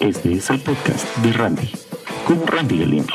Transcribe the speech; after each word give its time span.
Este 0.00 0.32
es 0.32 0.48
el 0.48 0.58
podcast 0.60 1.14
de 1.18 1.30
Randy, 1.30 1.70
con 2.26 2.46
Randy 2.46 2.78
Galindo. 2.78 3.12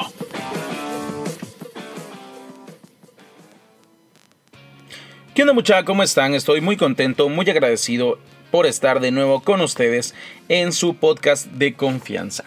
¿Qué 5.34 5.42
onda 5.42 5.54
muchachos? 5.54 5.86
¿Cómo 5.86 6.04
están? 6.04 6.36
Estoy 6.36 6.62
muy 6.62 6.78
contento, 6.78 7.28
muy 7.28 7.50
agradecido 7.50 8.20
por 8.52 8.68
estar 8.68 9.00
de 9.00 9.10
nuevo 9.10 9.42
con 9.42 9.62
ustedes 9.62 10.14
en 10.48 10.72
su 10.72 10.96
podcast 10.96 11.48
de 11.48 11.74
confianza. 11.74 12.44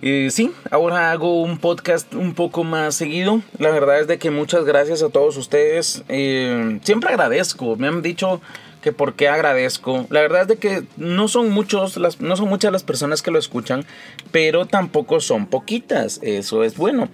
Eh, 0.00 0.28
sí, 0.30 0.50
ahora 0.70 1.10
hago 1.10 1.42
un 1.42 1.58
podcast 1.58 2.14
un 2.14 2.32
poco 2.32 2.64
más 2.64 2.94
seguido. 2.94 3.42
La 3.58 3.70
verdad 3.70 4.00
es 4.00 4.06
de 4.06 4.18
que 4.18 4.30
muchas 4.30 4.64
gracias 4.64 5.02
a 5.02 5.10
todos 5.10 5.36
ustedes. 5.36 6.02
Eh, 6.08 6.80
siempre 6.82 7.10
agradezco. 7.10 7.76
Me 7.76 7.88
han 7.88 8.00
dicho 8.00 8.40
que 8.88 8.92
por 8.94 9.14
qué 9.14 9.28
agradezco. 9.28 10.06
La 10.08 10.22
verdad 10.22 10.42
es 10.42 10.48
de 10.48 10.56
que 10.56 10.82
no 10.96 11.28
son 11.28 11.50
muchos, 11.50 11.98
las, 11.98 12.22
no 12.22 12.36
son 12.36 12.48
muchas 12.48 12.72
las 12.72 12.84
personas 12.84 13.20
que 13.20 13.30
lo 13.30 13.38
escuchan, 13.38 13.84
pero 14.30 14.64
tampoco 14.64 15.20
son 15.20 15.46
poquitas. 15.46 16.20
Eso 16.22 16.64
es 16.64 16.78
bueno. 16.78 17.10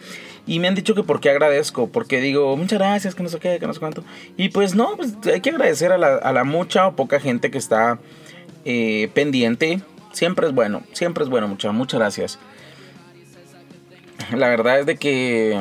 Y 0.47 0.61
me 0.61 0.69
han 0.69 0.77
dicho 0.77 0.95
que 0.95 1.03
por 1.03 1.21
qué 1.21 1.31
agradezco, 1.31 1.89
porque 1.89 2.21
digo, 2.21 2.57
muchas 2.57 2.79
gracias, 2.79 3.17
que 3.17 3.25
no 3.25 3.29
sé 3.29 3.41
qué, 3.41 3.59
que 3.59 3.67
no 3.67 3.75
sé 3.75 3.81
cuánto. 3.81 4.05
Y 4.37 4.51
pues 4.51 4.77
no, 4.77 4.97
pues 4.97 5.15
hay 5.27 5.41
que 5.41 5.51
agradecer 5.51 5.91
a 5.91 5.99
la, 5.99 6.45
mucha 6.45 6.87
o 6.87 6.95
poca 6.95 7.19
gente 7.19 7.51
que 7.51 7.59
está 7.59 7.99
eh, 8.65 9.11
pendiente. 9.13 9.81
Siempre 10.13 10.47
es 10.47 10.55
bueno, 10.55 10.85
siempre 10.93 11.25
es 11.25 11.31
bueno, 11.31 11.49
muchas, 11.49 11.75
muchas 11.75 11.99
gracias. 11.99 12.39
La 14.37 14.49
verdad 14.49 14.79
es 14.79 14.87
de 14.87 14.97
que 14.97 15.61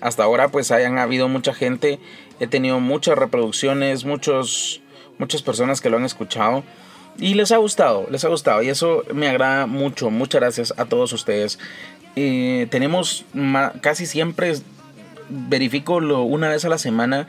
hasta 0.00 0.22
ahora 0.22 0.48
pues 0.48 0.70
hayan 0.70 0.98
habido 0.98 1.26
mucha 1.26 1.52
gente. 1.54 1.98
He 2.38 2.46
tenido 2.46 2.78
muchas 2.78 3.18
reproducciones, 3.18 4.04
muchos, 4.04 4.80
muchas 5.20 5.42
personas 5.42 5.80
que 5.80 5.90
lo 5.90 5.98
han 5.98 6.04
escuchado. 6.04 6.64
Y 7.18 7.34
les 7.34 7.52
ha 7.52 7.58
gustado, 7.58 8.06
les 8.10 8.24
ha 8.24 8.28
gustado. 8.28 8.62
Y 8.62 8.70
eso 8.70 9.04
me 9.14 9.28
agrada 9.28 9.66
mucho. 9.66 10.10
Muchas 10.10 10.40
gracias 10.40 10.74
a 10.76 10.86
todos 10.86 11.12
ustedes. 11.12 11.58
Eh, 12.16 12.66
tenemos 12.70 13.24
casi 13.82 14.06
siempre, 14.06 14.54
verifico 15.28 15.96
una 15.96 16.48
vez 16.48 16.64
a 16.64 16.68
la 16.68 16.78
semana 16.78 17.28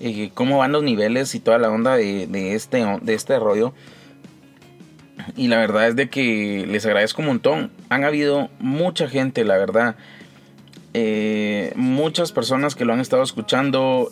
eh, 0.00 0.30
cómo 0.34 0.58
van 0.58 0.72
los 0.72 0.82
niveles 0.82 1.34
y 1.34 1.40
toda 1.40 1.58
la 1.58 1.70
onda 1.70 1.96
de, 1.96 2.54
este, 2.54 2.84
de 3.00 3.14
este 3.14 3.38
rollo. 3.38 3.72
Y 5.36 5.48
la 5.48 5.58
verdad 5.58 5.88
es 5.88 5.96
de 5.96 6.08
que 6.08 6.66
les 6.68 6.84
agradezco 6.84 7.22
un 7.22 7.28
montón. 7.28 7.70
Han 7.90 8.04
habido 8.04 8.50
mucha 8.58 9.08
gente, 9.08 9.44
la 9.44 9.56
verdad. 9.56 9.96
Eh, 10.94 11.72
muchas 11.76 12.32
personas 12.32 12.74
que 12.74 12.84
lo 12.84 12.92
han 12.92 13.00
estado 13.00 13.22
escuchando. 13.22 14.10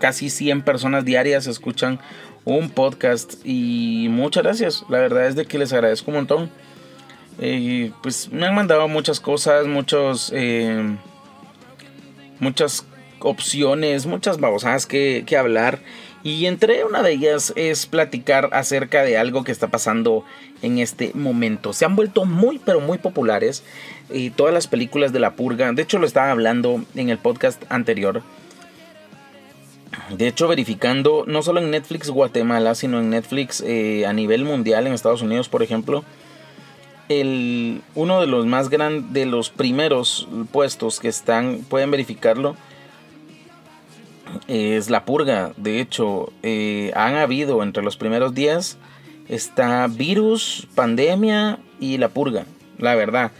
casi 0.00 0.28
100 0.28 0.62
personas 0.62 1.04
diarias 1.06 1.46
escuchan 1.46 1.98
un 2.46 2.70
podcast. 2.70 3.34
Y 3.44 4.06
muchas 4.10 4.44
gracias. 4.44 4.84
La 4.88 5.00
verdad 5.00 5.26
es 5.26 5.36
de 5.36 5.44
que 5.44 5.58
les 5.58 5.74
agradezco 5.74 6.10
un 6.10 6.16
montón. 6.16 6.50
Eh, 7.38 7.92
pues 8.02 8.32
me 8.32 8.46
han 8.46 8.54
mandado 8.54 8.88
muchas 8.88 9.20
cosas, 9.20 9.66
muchos, 9.66 10.32
eh, 10.34 10.96
muchas 12.40 12.86
opciones, 13.18 14.06
muchas 14.06 14.40
babosadas 14.40 14.86
que, 14.86 15.24
que 15.26 15.36
hablar. 15.36 15.80
Y 16.22 16.46
entre 16.46 16.84
una 16.84 17.02
de 17.02 17.12
ellas 17.12 17.52
es 17.56 17.86
platicar 17.86 18.48
acerca 18.52 19.02
de 19.02 19.18
algo 19.18 19.44
que 19.44 19.52
está 19.52 19.68
pasando 19.68 20.24
en 20.62 20.78
este 20.78 21.12
momento. 21.14 21.72
Se 21.72 21.84
han 21.84 21.94
vuelto 21.94 22.24
muy, 22.24 22.58
pero 22.58 22.80
muy 22.80 22.98
populares 22.98 23.62
y 24.10 24.30
todas 24.30 24.54
las 24.54 24.66
películas 24.66 25.12
de 25.12 25.20
la 25.20 25.34
purga. 25.34 25.70
De 25.72 25.82
hecho, 25.82 25.98
lo 25.98 26.06
estaba 26.06 26.30
hablando 26.30 26.82
en 26.94 27.10
el 27.10 27.18
podcast 27.18 27.62
anterior. 27.68 28.22
De 30.10 30.28
hecho, 30.28 30.48
verificando 30.48 31.24
no 31.26 31.42
solo 31.42 31.60
en 31.60 31.70
Netflix 31.70 32.10
Guatemala, 32.10 32.74
sino 32.74 33.00
en 33.00 33.10
Netflix 33.10 33.62
eh, 33.66 34.06
a 34.06 34.12
nivel 34.12 34.44
mundial, 34.44 34.86
en 34.86 34.92
Estados 34.92 35.22
Unidos, 35.22 35.48
por 35.48 35.62
ejemplo 35.62 36.04
el, 37.08 37.82
uno 37.94 38.20
de 38.20 38.26
los 38.26 38.46
más 38.46 38.68
grandes, 38.68 39.12
de 39.12 39.26
los 39.26 39.50
primeros 39.50 40.28
puestos 40.52 41.00
que 41.00 41.08
están, 41.08 41.60
pueden 41.68 41.90
verificarlo, 41.90 42.56
es 44.48 44.90
la 44.90 45.04
purga. 45.04 45.52
De 45.56 45.80
hecho, 45.80 46.32
eh, 46.42 46.92
han 46.94 47.14
habido 47.14 47.62
entre 47.62 47.82
los 47.82 47.96
primeros 47.96 48.34
días, 48.34 48.78
está 49.28 49.86
virus, 49.86 50.68
pandemia 50.74 51.58
y 51.78 51.98
la 51.98 52.08
purga, 52.08 52.46
la 52.78 52.94
verdad. 52.94 53.32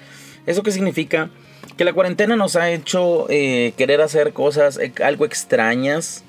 ¿Eso 0.47 0.63
qué 0.63 0.71
significa? 0.71 1.31
Que 1.77 1.85
la 1.85 1.93
cuarentena 1.93 2.37
nos 2.37 2.57
ha 2.57 2.71
hecho 2.71 3.27
eh, 3.29 3.75
querer 3.77 4.01
hacer 4.01 4.33
cosas 4.33 4.79
eh, 4.79 4.93
algo 5.05 5.25
extrañas 5.25 6.25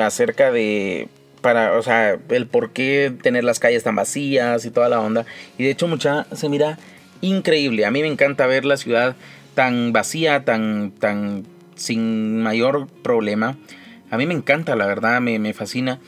acerca 0.00 0.50
de 0.50 1.08
para, 1.42 1.76
o 1.76 1.82
sea, 1.82 2.18
el 2.30 2.46
por 2.46 2.72
qué 2.72 3.12
tener 3.22 3.44
las 3.44 3.58
calles 3.58 3.82
tan 3.82 3.96
vacías 3.96 4.64
y 4.64 4.70
toda 4.70 4.88
la 4.88 5.00
onda. 5.00 5.26
Y 5.58 5.64
de 5.64 5.70
hecho, 5.70 5.88
mucha 5.88 6.26
se 6.32 6.48
mira 6.48 6.78
increíble. 7.20 7.84
A 7.84 7.90
mí 7.90 8.00
me 8.00 8.08
encanta 8.08 8.46
ver 8.46 8.64
la 8.64 8.78
ciudad 8.78 9.16
tan 9.54 9.92
vacía, 9.92 10.44
tan, 10.44 10.92
tan 10.92 11.44
sin 11.74 12.42
mayor 12.42 12.86
problema. 13.02 13.58
A 14.10 14.16
mí 14.16 14.26
me 14.26 14.34
encanta, 14.34 14.76
la 14.76 14.86
verdad, 14.86 15.20
me, 15.20 15.38
me 15.38 15.52
fascina. 15.52 16.00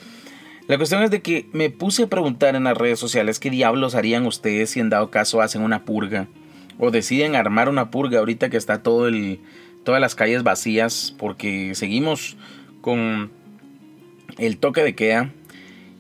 La 0.67 0.79
cuestión 0.79 1.03
es 1.03 1.11
de 1.11 1.21
que 1.21 1.47
me 1.53 1.69
puse 1.69 2.05
a 2.05 2.07
preguntar 2.07 2.57
en 2.57 2.65
las 2.65 2.79
redes 2.79 2.99
sociales 2.99 3.39
qué 3.39 3.51
diablos 3.51 3.95
harían 3.95 4.25
ustedes 4.25 4.71
si 4.71 4.81
en 4.81 4.89
dado 4.89 5.11
caso 5.11 5.43
hacen 5.43 5.63
una 5.63 5.85
purga. 5.85 6.27
O 6.79 6.91
deciden 6.91 7.37
armar 7.37 7.69
una 7.69 7.91
purga 7.91 8.19
ahorita 8.19 8.51
que 8.51 8.57
está 8.57 8.83
todo 8.83 9.07
el, 9.09 9.41
todas 9.85 10.01
las 10.01 10.15
calles 10.15 10.43
vacías. 10.43 11.15
Porque 11.19 11.75
seguimos 11.75 12.37
con 12.81 13.31
el 14.39 14.59
toque 14.59 14.83
de 14.83 14.95
queda. 14.95 15.31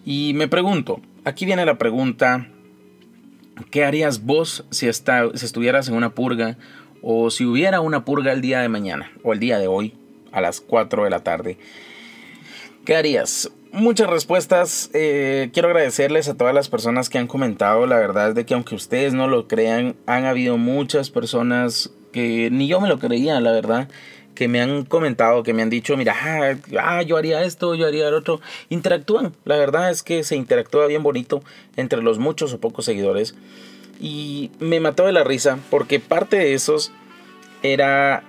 Y 0.04 0.32
me 0.34 0.48
pregunto, 0.48 1.00
aquí 1.24 1.46
viene 1.46 1.64
la 1.64 1.78
pregunta, 1.78 2.48
¿qué 3.70 3.84
harías 3.84 4.24
vos 4.24 4.64
si, 4.70 4.92
si 4.92 5.46
estuvieras 5.46 5.88
en 5.88 5.94
una 5.94 6.14
purga 6.14 6.58
o 7.02 7.30
si 7.30 7.44
hubiera 7.44 7.80
una 7.80 8.04
purga 8.04 8.32
el 8.32 8.40
día 8.40 8.60
de 8.60 8.68
mañana 8.68 9.10
o 9.22 9.32
el 9.32 9.40
día 9.40 9.58
de 9.58 9.66
hoy 9.66 9.94
a 10.32 10.40
las 10.40 10.60
4 10.60 11.04
de 11.04 11.10
la 11.10 11.20
tarde? 11.20 11.58
¿Qué 12.84 12.96
harías? 12.96 13.50
Muchas 13.72 14.08
respuestas. 14.08 14.90
Eh, 14.92 15.50
quiero 15.52 15.68
agradecerles 15.68 16.28
a 16.28 16.36
todas 16.36 16.54
las 16.54 16.68
personas 16.68 17.08
que 17.08 17.18
han 17.18 17.26
comentado. 17.26 17.86
La 17.86 17.96
verdad 17.96 18.28
es 18.28 18.34
de 18.34 18.44
que 18.44 18.54
aunque 18.54 18.74
ustedes 18.74 19.14
no 19.14 19.26
lo 19.26 19.48
crean, 19.48 19.96
han 20.06 20.26
habido 20.26 20.58
muchas 20.58 21.10
personas 21.10 21.90
que 22.12 22.50
ni 22.52 22.68
yo 22.68 22.80
me 22.80 22.88
lo 22.88 22.98
creía, 23.00 23.40
la 23.40 23.50
verdad 23.50 23.88
que 24.34 24.48
me 24.48 24.60
han 24.60 24.84
comentado, 24.84 25.42
que 25.42 25.52
me 25.52 25.62
han 25.62 25.70
dicho, 25.70 25.96
mira, 25.96 26.14
ah, 26.20 26.56
ah, 26.80 27.02
yo 27.02 27.16
haría 27.16 27.42
esto, 27.42 27.74
yo 27.74 27.86
haría 27.86 28.08
el 28.08 28.14
otro, 28.14 28.40
interactúan. 28.68 29.32
La 29.44 29.56
verdad 29.56 29.90
es 29.90 30.02
que 30.02 30.24
se 30.24 30.36
interactúa 30.36 30.86
bien 30.86 31.02
bonito 31.02 31.42
entre 31.76 32.02
los 32.02 32.18
muchos 32.18 32.52
o 32.52 32.60
pocos 32.60 32.84
seguidores. 32.84 33.34
Y 34.00 34.50
me 34.58 34.80
mató 34.80 35.06
de 35.06 35.12
la 35.12 35.24
risa 35.24 35.58
porque 35.70 36.00
parte 36.00 36.36
de 36.36 36.54
esos 36.54 36.92
era, 37.62 38.24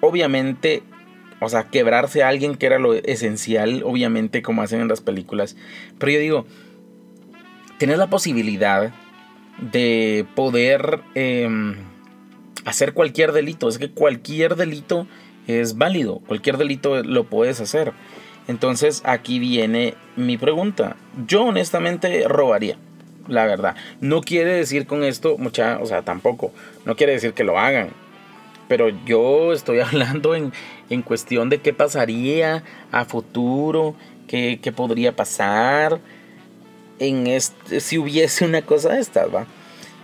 obviamente, 0.00 0.82
o 1.40 1.48
sea, 1.48 1.64
quebrarse 1.64 2.22
a 2.22 2.28
alguien 2.28 2.54
que 2.54 2.66
era 2.66 2.78
lo 2.78 2.94
esencial, 2.94 3.82
obviamente, 3.84 4.42
como 4.42 4.62
hacen 4.62 4.80
en 4.80 4.88
las 4.88 5.00
películas. 5.00 5.56
Pero 5.98 6.12
yo 6.12 6.18
digo, 6.20 6.46
tienes 7.78 7.98
la 7.98 8.08
posibilidad 8.08 8.92
de 9.58 10.24
poder 10.34 11.00
em, 11.14 11.91
hacer 12.64 12.92
cualquier 12.94 13.32
delito. 13.32 13.68
Es 13.68 13.78
que 13.78 13.90
cualquier 13.90 14.56
delito 14.56 15.06
es 15.46 15.76
válido, 15.76 16.20
cualquier 16.26 16.56
delito 16.56 17.02
lo 17.02 17.24
puedes 17.24 17.60
hacer. 17.60 17.92
Entonces 18.48 19.02
aquí 19.04 19.38
viene 19.38 19.94
mi 20.16 20.36
pregunta. 20.36 20.96
Yo 21.26 21.44
honestamente 21.44 22.26
robaría, 22.28 22.76
la 23.28 23.46
verdad. 23.46 23.76
No 24.00 24.20
quiere 24.20 24.52
decir 24.52 24.86
con 24.86 25.04
esto, 25.04 25.38
mucha, 25.38 25.78
o 25.80 25.86
sea, 25.86 26.02
tampoco, 26.02 26.52
no 26.84 26.96
quiere 26.96 27.12
decir 27.12 27.34
que 27.34 27.44
lo 27.44 27.58
hagan. 27.58 27.90
Pero 28.68 28.88
yo 29.04 29.52
estoy 29.52 29.80
hablando 29.80 30.34
en, 30.34 30.52
en 30.90 31.02
cuestión 31.02 31.50
de 31.50 31.58
qué 31.58 31.72
pasaría 31.72 32.64
a 32.90 33.04
futuro, 33.04 33.94
qué, 34.26 34.58
qué 34.62 34.72
podría 34.72 35.14
pasar 35.14 36.00
en 36.98 37.26
este, 37.26 37.80
si 37.80 37.98
hubiese 37.98 38.44
una 38.44 38.62
cosa 38.62 38.90
de 38.90 39.00
estas, 39.00 39.32
¿va? 39.32 39.46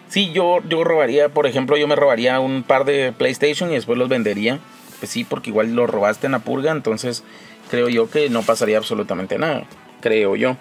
Sí, 0.09 0.33
yo, 0.33 0.61
yo 0.69 0.85
robaría, 0.85 1.29
por 1.29 1.47
ejemplo, 1.47 1.77
yo 1.77 1.87
me 1.87 1.97
robaría 1.97 2.41
un 2.41 2.63
par 2.63 2.85
de 2.85 3.13
PlayStation 3.13 3.71
y 3.71 3.75
después 3.75 3.99
los 3.99 4.09
vendería 4.09 4.61
pues 4.99 5.11
sí, 5.11 5.25
porque 5.25 5.51
igual 5.51 5.75
lo 5.75 5.87
robaste 5.87 6.27
en 6.27 6.33
la 6.33 6.41
purga, 6.41 6.73
entonces 6.73 7.25
creo 7.71 7.89
yo 7.89 8.11
que 8.11 8.31
no 8.31 8.43
pasaría 8.43 8.79
absolutamente 8.79 9.39
nada, 9.39 9.65
creo 10.01 10.37
yo. 10.37 10.57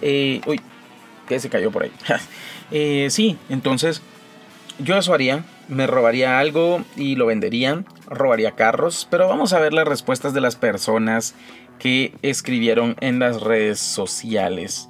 Eh, 0.00 0.40
uy, 0.46 0.60
que 1.28 1.40
se 1.40 1.48
cayó 1.48 1.70
por 1.70 1.84
ahí. 1.84 1.92
Eh, 2.74 3.08
sí, 3.10 3.36
entonces 3.50 4.00
yo 4.78 4.96
eso 4.96 5.12
haría, 5.12 5.44
me 5.68 5.86
robaría 5.86 6.38
algo 6.38 6.82
y 6.96 7.16
lo 7.16 7.26
vendería, 7.26 7.84
robaría 8.06 8.52
carros, 8.52 9.06
pero 9.10 9.28
vamos 9.28 9.52
a 9.52 9.60
ver 9.60 9.74
las 9.74 9.86
respuestas 9.86 10.32
de 10.32 10.40
las 10.40 10.56
personas 10.56 11.34
que 11.78 12.14
escribieron 12.22 12.96
en 13.00 13.18
las 13.18 13.42
redes 13.42 13.78
sociales. 13.78 14.88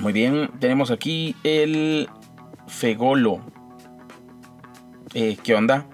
Muy 0.00 0.14
bien, 0.14 0.48
tenemos 0.60 0.90
aquí 0.90 1.36
el 1.44 2.08
Fegolo. 2.70 3.40
Eh, 5.14 5.36
¿Qué 5.42 5.54
onda? 5.54 5.86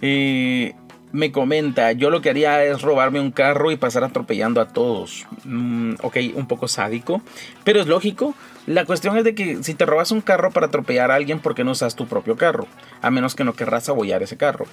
me 1.12 1.32
comenta, 1.32 1.92
yo 1.92 2.10
lo 2.10 2.20
que 2.20 2.30
haría 2.30 2.62
es 2.64 2.82
robarme 2.82 3.20
un 3.20 3.30
carro 3.30 3.70
y 3.70 3.76
pasar 3.76 4.04
atropellando 4.04 4.60
a 4.60 4.68
todos. 4.68 5.26
Mm, 5.44 5.94
ok, 6.02 6.16
un 6.34 6.46
poco 6.46 6.68
sádico, 6.68 7.22
pero 7.64 7.80
es 7.80 7.86
lógico. 7.86 8.34
La 8.66 8.84
cuestión 8.84 9.16
es 9.16 9.24
de 9.24 9.34
que 9.34 9.62
si 9.62 9.74
te 9.74 9.86
robas 9.86 10.10
un 10.10 10.20
carro 10.20 10.50
para 10.50 10.66
atropellar 10.66 11.10
a 11.10 11.14
alguien, 11.14 11.40
¿por 11.40 11.54
qué 11.54 11.64
no 11.64 11.70
usas 11.70 11.96
tu 11.96 12.06
propio 12.06 12.36
carro? 12.36 12.66
A 13.00 13.10
menos 13.10 13.34
que 13.34 13.44
no 13.44 13.54
querrás 13.54 13.88
abollar 13.88 14.22
ese 14.22 14.36
carro. 14.36 14.66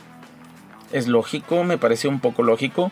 Es 0.92 1.07
lógico, 1.07 1.63
me 1.63 1.78
parece 1.78 2.07
un 2.07 2.19
poco 2.19 2.44
lógico. 2.44 2.92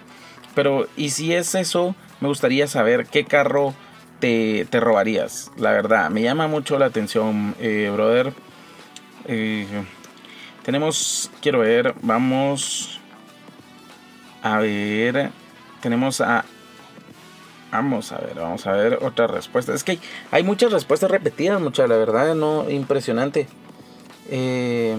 Pero, 0.55 0.87
y 0.97 1.09
si 1.09 1.33
es 1.33 1.55
eso, 1.55 1.95
me 2.19 2.27
gustaría 2.27 2.67
saber 2.67 3.05
qué 3.05 3.25
carro 3.25 3.73
te, 4.21 4.79
robarías. 4.79 5.51
La 5.57 5.71
verdad, 5.71 6.09
me 6.09 6.21
llama 6.21 6.47
mucho 6.47 6.79
la 6.79 6.85
atención, 6.85 7.55
eh, 7.59 7.89
brother. 7.91 8.33
Eh, 9.25 9.67
tenemos, 10.63 11.29
quiero 11.41 11.59
ver, 11.59 11.95
vamos 12.01 12.99
a 14.41 14.59
ver, 14.59 15.31
tenemos 15.81 16.21
a... 16.21 16.45
Vamos 17.71 18.11
a 18.11 18.17
ver, 18.17 18.35
vamos 18.35 18.67
a 18.67 18.73
ver 18.73 18.99
otra 19.01 19.27
respuesta. 19.27 19.73
Es 19.73 19.83
que 19.83 19.97
hay 20.29 20.43
muchas 20.43 20.73
respuestas 20.73 21.09
repetidas, 21.09 21.61
mucha, 21.61 21.87
la 21.87 21.95
verdad, 21.95 22.35
no, 22.35 22.69
impresionante. 22.69 23.47
Eh, 24.29 24.95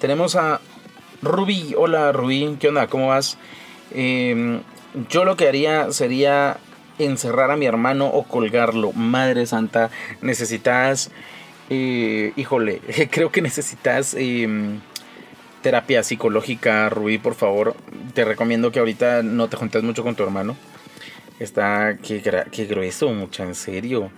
tenemos 0.00 0.34
a 0.34 0.60
Ruby. 1.22 1.74
Hola 1.76 2.10
Ruby, 2.10 2.56
¿qué 2.58 2.68
onda? 2.68 2.88
¿Cómo 2.88 3.08
vas? 3.08 3.38
Eh, 3.92 4.60
yo 5.08 5.24
lo 5.24 5.36
que 5.36 5.46
haría 5.46 5.92
sería 5.92 6.58
encerrar 6.98 7.50
a 7.50 7.56
mi 7.56 7.66
hermano 7.66 8.06
o 8.06 8.24
colgarlo. 8.24 8.92
Madre 8.92 9.46
Santa, 9.46 9.90
necesitas... 10.20 11.10
Eh, 11.70 12.32
híjole, 12.36 12.80
creo 13.10 13.30
que 13.30 13.42
necesitas 13.42 14.16
terapia 15.62 16.02
psicológica, 16.02 16.88
Rubí, 16.88 17.18
por 17.18 17.34
favor. 17.34 17.74
Te 18.14 18.24
recomiendo 18.24 18.72
que 18.72 18.78
ahorita 18.78 19.22
no 19.22 19.48
te 19.48 19.56
juntes 19.56 19.82
mucho 19.82 20.02
con 20.02 20.14
tu 20.14 20.22
hermano. 20.22 20.56
Está, 21.38 21.98
qué, 21.98 22.22
qué 22.50 22.64
grueso, 22.64 23.12
mucha, 23.12 23.44
en 23.44 23.54
serio. 23.54 24.10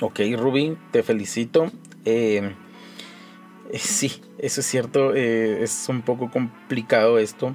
Ok, 0.00 0.20
Rubí, 0.36 0.76
te 0.90 1.02
felicito. 1.02 1.70
Eh, 2.04 2.52
eh, 3.70 3.78
sí, 3.78 4.20
eso 4.38 4.60
es 4.60 4.66
cierto. 4.66 5.14
Eh, 5.14 5.62
es 5.62 5.88
un 5.88 6.02
poco 6.02 6.30
complicado 6.30 7.18
esto. 7.18 7.54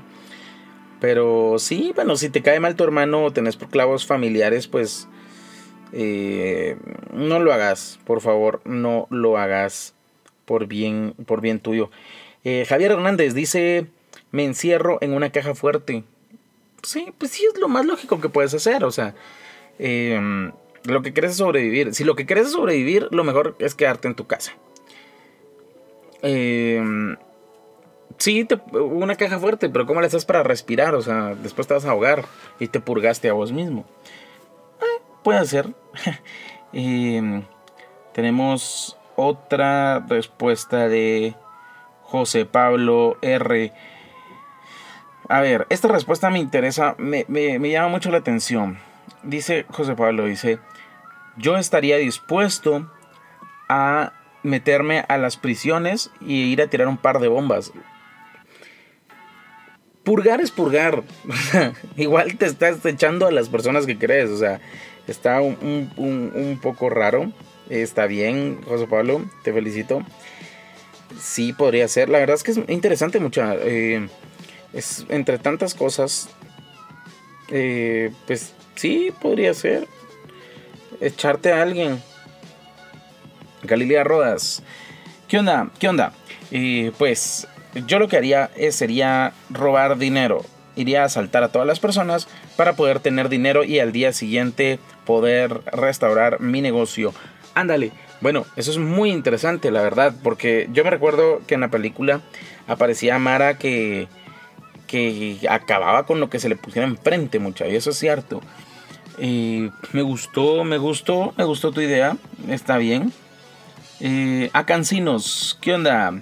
Pero 1.00 1.58
sí, 1.60 1.92
bueno, 1.96 2.16
si 2.16 2.30
te 2.30 2.42
cae 2.42 2.60
mal 2.60 2.76
tu 2.76 2.84
hermano 2.84 3.26
o 3.26 3.32
tenés 3.32 3.58
clavos 3.58 4.06
familiares, 4.06 4.68
pues 4.68 5.08
no 5.92 7.40
lo 7.40 7.54
hagas, 7.54 8.00
por 8.06 8.22
favor, 8.22 8.62
no 8.66 9.08
lo 9.10 9.38
hagas 9.38 9.94
por 10.46 10.66
bien, 10.66 11.14
por 11.26 11.42
bien 11.42 11.60
tuyo. 11.60 11.92
Eh, 12.44 12.66
Javier 12.68 12.94
Hernández 12.94 13.34
dice, 13.34 13.88
me 14.32 14.46
encierro 14.46 14.98
en 15.02 15.14
una 15.14 15.32
caja 15.32 15.54
fuerte. 15.54 16.04
Sí, 16.82 17.14
pues 17.18 17.32
sí 17.32 17.46
es 17.46 17.60
lo 17.60 17.68
más 17.68 17.86
lógico 17.86 18.22
que 18.22 18.30
puedes 18.30 18.54
hacer, 18.54 18.86
o 18.86 18.92
sea, 18.92 19.14
em, 19.78 20.54
lo 20.86 21.02
que 21.02 21.12
quieres 21.12 21.32
es 21.32 21.38
sobrevivir. 21.38 21.94
Si 21.94 22.06
lo 22.06 22.16
que 22.16 22.26
quieres 22.26 22.48
es 22.48 22.54
sobrevivir, 22.54 23.10
lo 23.12 23.26
mejor 23.26 23.56
es 23.60 23.76
quedarte 23.76 24.08
en 24.08 24.16
tu 24.16 24.26
casa. 24.28 24.54
Eh, 26.22 26.82
sí, 28.18 28.48
una 28.72 29.16
caja 29.16 29.40
fuerte, 29.40 29.69
pero 29.69 29.86
¿cómo 29.86 30.02
le 30.02 30.08
estás 30.08 30.25
para 30.25 30.44
respirar? 30.44 30.96
O 30.96 31.02
sea, 31.02 31.36
después 31.36 31.68
te 31.68 31.74
vas 31.74 31.86
a 31.86 31.92
ahogar 31.92 32.25
y 32.60 32.68
te 32.68 32.80
purgaste 32.80 33.30
a 33.30 33.34
vos 33.34 33.52
mismo. 33.52 33.86
Eh, 34.81 35.02
puede 35.24 35.46
ser. 35.46 35.74
Em, 36.74 37.44
tenemos 38.14 38.98
otra 39.16 40.00
respuesta 40.00 40.90
de 40.90 41.34
José 42.04 42.46
Pablo 42.46 43.18
R. 43.22 43.74
A 45.30 45.42
ver, 45.42 45.68
esta 45.70 45.88
respuesta 45.88 46.30
me 46.30 46.40
interesa, 46.40 46.96
me, 46.98 47.25
llama 47.70 47.90
mucho 47.90 48.12
la 48.12 48.18
atención. 48.18 48.80
Dice 49.24 49.66
José 49.70 49.96
Pablo, 49.96 50.25
dice, 50.25 50.60
yo 51.36 51.58
estaría 51.58 51.98
dispuesto 51.98 52.90
a 53.68 54.13
meterme 54.44 55.04
a 55.10 55.18
las 55.18 55.36
prisiones 55.36 56.12
y 56.22 56.44
ir 56.44 56.62
a 56.62 56.68
tirar 56.68 56.88
un 56.88 56.98
par 56.98 57.20
de 57.20 57.28
bombas. 57.28 57.74
Purgar 60.07 60.39
es 60.39 60.51
purgar. 60.51 61.04
Igual 61.98 62.38
te 62.38 62.45
estás 62.45 62.86
echando 62.86 63.27
a 63.27 63.31
las 63.31 63.50
personas 63.50 63.86
que 63.86 63.98
crees. 63.98 64.30
O 64.30 64.38
sea, 64.38 64.62
está 65.06 65.42
un 65.42 66.59
poco 66.63 66.89
raro. 66.89 67.33
Está 67.69 68.06
bien, 68.06 68.62
José 68.63 68.88
Pablo, 68.88 69.25
te 69.44 69.51
felicito. 69.51 70.01
Sí, 71.19 71.51
podría 71.51 71.89
ser. 71.89 72.07
La 72.07 72.19
verdad 72.19 72.38
es 72.38 72.44
que 72.44 72.51
es 72.51 72.59
interesante 72.69 73.19
mucha. 73.19 73.56
Eh, 73.56 74.07
es 74.71 75.06
entre 75.09 75.39
tantas 75.39 75.74
cosas. 75.74 76.30
Eh, 77.50 78.13
pues 78.27 78.53
sí, 78.75 79.12
podría 79.21 79.53
ser. 79.53 79.89
Echarte 81.01 81.51
a 81.51 81.62
alguien. 81.62 82.01
Galilea 83.62 84.06
Rodas. 84.06 84.63
¿Qué 85.27 85.39
onda? 85.39 85.69
¿Qué 85.77 85.89
onda? 85.89 86.13
Eh, 86.51 86.94
pues 86.98 87.45
yo 87.85 88.00
lo 88.00 88.07
que 88.07 88.18
haría 88.18 88.50
sería 88.71 89.33
robar 89.50 89.97
dinero. 89.97 90.44
Iría 90.75 91.01
a 91.01 91.06
asaltar 91.06 91.44
a 91.44 91.51
todas 91.51 91.68
las 91.68 91.79
personas 91.79 92.27
para 92.56 92.74
poder 92.74 93.00
tener 93.00 93.29
dinero 93.29 93.63
y 93.63 93.79
al 93.79 93.91
día 93.91 94.13
siguiente 94.13 94.79
poder 95.06 95.62
restaurar 95.71 96.39
mi 96.39 96.62
negocio 96.62 97.13
Ándale. 97.57 97.91
Bueno, 98.21 98.45
eso 98.56 98.69
es 98.69 98.77
muy 98.77 99.09
interesante, 99.09 99.71
la 99.71 99.81
verdad, 99.81 100.13
porque 100.21 100.69
yo 100.74 100.83
me 100.83 100.91
recuerdo 100.91 101.41
que 101.47 101.56
en 101.56 101.62
la 101.62 101.69
película 101.69 102.21
aparecía 102.68 103.18
Mara 103.18 103.57
que, 103.57 104.07
que 104.85 105.39
acababa 105.50 106.06
con 106.06 106.19
lo 106.19 106.29
que 106.29 106.38
se 106.38 106.50
le 106.50 106.56
pusiera 106.56 106.88
enfrente, 106.88 107.39
mucha, 107.39 107.68
y 107.68 107.75
eso 107.75 107.89
es 107.89 107.97
cierto. 107.97 108.44
me 109.18 110.01
gustó, 110.03 110.63
me 110.65 110.77
gustó, 110.77 111.33
me 111.35 111.45
gustó 111.45 111.71
tu 111.71 111.81
idea, 111.81 112.15
está 112.47 112.77
bien. 112.77 113.12
Eh, 114.01 114.51
a 114.53 114.68
Cancinos, 114.68 115.57
¿qué 115.59 115.74
onda? 115.74 116.21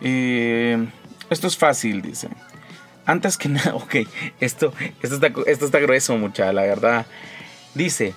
Eh, 0.00 0.86
esto 1.30 1.46
es 1.46 1.56
fácil, 1.56 2.02
dice. 2.02 2.28
Antes 3.06 3.36
que 3.36 3.48
nada, 3.50 3.74
ok, 3.74 3.96
esto, 4.40 4.72
esto, 5.02 5.14
está, 5.16 5.32
esto 5.46 5.64
está 5.64 5.78
grueso, 5.80 6.16
mucha, 6.16 6.52
la 6.52 6.62
verdad. 6.62 7.06
Dice, 7.74 8.14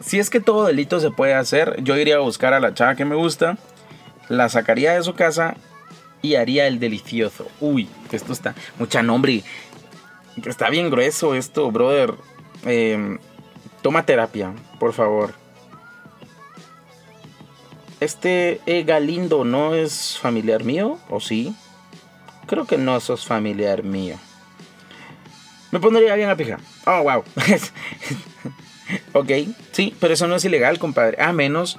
si 0.00 0.18
es 0.18 0.30
que 0.30 0.40
todo 0.40 0.66
delito 0.66 1.00
se 1.00 1.10
puede 1.10 1.34
hacer, 1.34 1.82
yo 1.82 1.96
iría 1.96 2.16
a 2.16 2.20
buscar 2.20 2.54
a 2.54 2.60
la 2.60 2.74
chava 2.74 2.94
que 2.94 3.04
me 3.04 3.14
gusta, 3.14 3.56
la 4.28 4.48
sacaría 4.48 4.92
de 4.92 5.02
su 5.02 5.14
casa 5.14 5.56
y 6.22 6.36
haría 6.36 6.66
el 6.66 6.78
delicioso. 6.78 7.48
Uy, 7.60 7.88
esto 8.10 8.32
está 8.32 8.54
mucha 8.78 9.02
nombre. 9.02 9.42
Está 10.44 10.70
bien 10.70 10.90
grueso 10.90 11.34
esto, 11.34 11.70
brother. 11.70 12.14
Em, 12.64 13.18
toma 13.82 14.06
terapia, 14.06 14.52
por 14.78 14.92
favor. 14.92 15.41
Este 18.02 18.60
E. 18.66 18.82
Galindo 18.82 19.44
no 19.44 19.74
es 19.74 20.18
familiar 20.18 20.64
mío, 20.64 20.98
¿o 21.08 21.20
sí? 21.20 21.54
Creo 22.46 22.66
que 22.66 22.76
no 22.76 22.98
sos 22.98 23.24
familiar 23.24 23.84
mío. 23.84 24.16
Me 25.70 25.78
pondría 25.78 26.16
bien 26.16 26.28
a 26.28 26.36
pija. 26.36 26.58
Oh, 26.86 27.02
wow. 27.02 27.24
Ok, 29.14 29.30
sí, 29.70 29.94
pero 30.00 30.12
eso 30.12 30.26
no 30.26 30.36
es 30.36 30.44
ilegal, 30.44 30.78
compadre. 30.78 31.22
A 31.22 31.32
menos. 31.32 31.78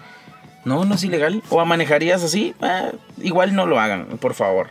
No, 0.66 0.86
no 0.86 0.96
es 0.96 1.04
ilegal. 1.04 1.44
O 1.50 1.64
manejarías 1.64 2.24
así. 2.24 2.56
Ah, 2.62 2.92
igual 3.22 3.54
no 3.54 3.68
lo 3.68 3.80
hagan, 3.80 4.18
por 4.18 4.34
favor. 4.34 4.70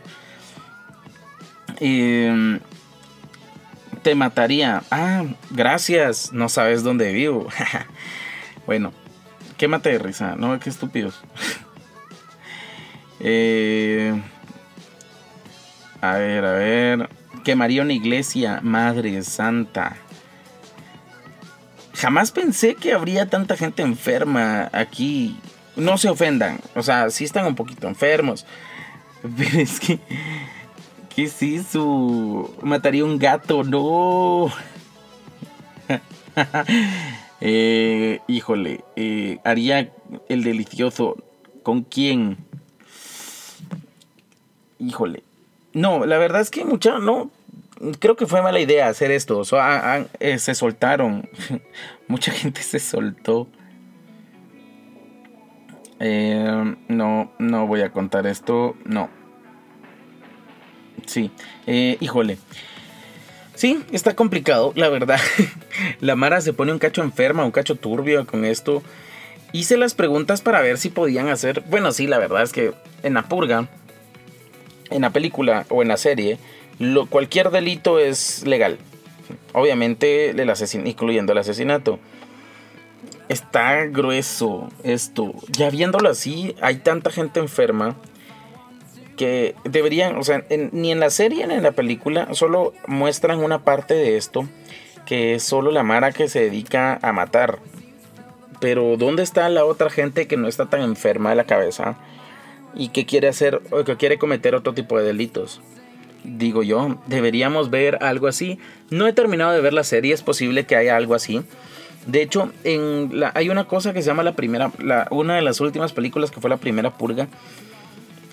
Em, 1.79 2.59
te 4.01 4.15
mataría. 4.15 4.83
Ah, 4.91 5.23
gracias. 5.51 6.33
No 6.33 6.49
sabes 6.49 6.83
dónde 6.83 7.13
vivo. 7.13 7.47
bueno, 8.65 8.91
quémate 9.63 9.93
de 9.93 9.97
risa. 9.97 10.35
No, 10.35 10.59
qué 10.59 10.69
estúpidos. 10.69 11.21
Eh, 13.25 14.21
a 16.01 16.15
ver, 16.15 16.43
a 16.43 16.51
ver. 16.51 17.09
Quemaría 17.45 17.81
una 17.81 17.93
iglesia, 17.93 18.59
Madre 18.61 19.23
Santa. 19.23 19.95
Jamás 21.93 22.31
pensé 22.31 22.75
que 22.75 22.91
habría 22.91 23.29
tanta 23.29 23.55
gente 23.55 23.81
enferma 23.81 24.69
aquí. 24.73 25.39
No 25.77 25.97
se 25.97 26.09
ofendan. 26.09 26.59
O 26.75 26.83
sea, 26.83 27.09
sí 27.11 27.23
están 27.23 27.45
un 27.45 27.55
poquito 27.55 27.87
enfermos. 27.87 28.45
Pero 29.37 29.59
es 29.59 29.79
que. 29.79 30.01
¿Qué 31.15 31.23
es 31.23 31.41
eso? 31.41 32.53
Mataría 32.61 33.05
un 33.05 33.17
gato, 33.17 33.63
no. 33.63 34.51
Eh, 37.45 38.21
híjole, 38.27 38.85
eh, 38.95 39.39
haría 39.43 39.91
el 40.29 40.45
delicioso. 40.45 41.17
¿Con 41.61 41.81
quién? 41.81 42.37
Híjole. 44.79 45.23
No, 45.73 46.05
la 46.05 46.17
verdad 46.17 46.39
es 46.39 46.49
que 46.49 46.63
mucha, 46.63 46.99
no, 46.99 47.31
creo 47.99 48.15
que 48.15 48.27
fue 48.27 48.41
mala 48.41 48.61
idea 48.61 48.87
hacer 48.87 49.11
esto. 49.11 49.39
O 49.39 49.43
sea, 49.43 50.07
eh, 50.21 50.39
se 50.39 50.55
soltaron. 50.55 51.29
Mucha 52.07 52.31
gente 52.31 52.61
se 52.61 52.79
soltó. 52.79 53.49
Eh, 55.99 56.75
no, 56.87 57.33
no 57.39 57.67
voy 57.67 57.81
a 57.81 57.91
contar 57.91 58.25
esto. 58.25 58.77
No. 58.85 59.09
Sí, 61.05 61.29
eh, 61.67 61.97
híjole. 61.99 62.37
Sí, 63.55 63.83
está 63.91 64.15
complicado, 64.15 64.73
la 64.75 64.89
verdad. 64.89 65.19
la 65.99 66.15
Mara 66.15 66.41
se 66.41 66.53
pone 66.53 66.71
un 66.71 66.79
cacho 66.79 67.03
enferma, 67.03 67.45
un 67.45 67.51
cacho 67.51 67.75
turbio 67.75 68.25
con 68.25 68.45
esto. 68.45 68.81
Hice 69.51 69.77
las 69.77 69.93
preguntas 69.93 70.41
para 70.41 70.61
ver 70.61 70.77
si 70.77 70.89
podían 70.89 71.29
hacer. 71.29 71.61
Bueno, 71.69 71.91
sí, 71.91 72.07
la 72.07 72.17
verdad 72.17 72.41
es 72.41 72.51
que 72.51 72.73
en 73.03 73.13
la 73.13 73.23
purga, 73.23 73.67
en 74.89 75.01
la 75.01 75.11
película 75.11 75.65
o 75.69 75.83
en 75.83 75.89
la 75.89 75.97
serie, 75.97 76.39
cualquier 77.09 77.51
delito 77.51 77.99
es 77.99 78.45
legal. 78.47 78.79
Obviamente, 79.53 80.31
el 80.31 80.53
incluyendo 80.85 81.31
el 81.31 81.37
asesinato. 81.37 81.99
Está 83.29 83.85
grueso 83.85 84.69
esto. 84.83 85.33
Ya 85.49 85.69
viéndolo 85.69 86.09
así, 86.09 86.55
hay 86.61 86.77
tanta 86.77 87.11
gente 87.11 87.39
enferma 87.39 87.95
que 89.17 89.55
deberían, 89.63 90.17
o 90.17 90.23
sea, 90.23 90.43
ni 90.71 90.91
en 90.91 90.99
la 90.99 91.09
serie 91.09 91.45
ni 91.47 91.53
en 91.53 91.63
la 91.63 91.71
película, 91.71 92.33
solo 92.33 92.73
muestran 92.87 93.39
una 93.39 93.63
parte 93.63 93.93
de 93.93 94.17
esto, 94.17 94.47
que 95.05 95.35
es 95.35 95.43
solo 95.43 95.71
la 95.71 95.83
Mara 95.83 96.11
que 96.11 96.27
se 96.27 96.41
dedica 96.41 96.99
a 97.01 97.11
matar. 97.11 97.59
Pero 98.59 98.95
¿dónde 98.97 99.23
está 99.23 99.49
la 99.49 99.65
otra 99.65 99.89
gente 99.89 100.27
que 100.27 100.37
no 100.37 100.47
está 100.47 100.67
tan 100.67 100.81
enferma 100.81 101.31
de 101.31 101.35
la 101.35 101.43
cabeza 101.43 101.97
y 102.75 102.89
que 102.89 103.05
quiere 103.05 103.27
hacer 103.27 103.61
o 103.71 103.83
que 103.83 103.97
quiere 103.97 104.17
cometer 104.17 104.55
otro 104.55 104.73
tipo 104.73 104.97
de 104.97 105.05
delitos? 105.05 105.61
Digo 106.23 106.63
yo, 106.63 106.97
deberíamos 107.05 107.69
ver 107.69 107.97
algo 108.01 108.27
así. 108.27 108.57
No 108.89 109.05
he 109.07 109.13
terminado 109.13 109.51
de 109.51 109.59
ver 109.59 109.73
la 109.73 109.83
serie, 109.83 110.13
es 110.13 110.21
posible 110.21 110.65
que 110.65 110.77
haya 110.77 110.95
algo 110.95 111.15
así. 111.15 111.41
De 112.05 112.21
hecho, 112.21 112.51
hay 113.33 113.49
una 113.49 113.65
cosa 113.65 113.93
que 113.93 114.01
se 114.01 114.07
llama 114.07 114.23
la 114.23 114.33
primera, 114.33 114.71
la, 114.79 115.07
una 115.11 115.35
de 115.35 115.41
las 115.41 115.61
últimas 115.61 115.93
películas 115.93 116.31
que 116.31 116.41
fue 116.41 116.49
la 116.49 116.57
primera 116.57 116.97
purga, 116.97 117.27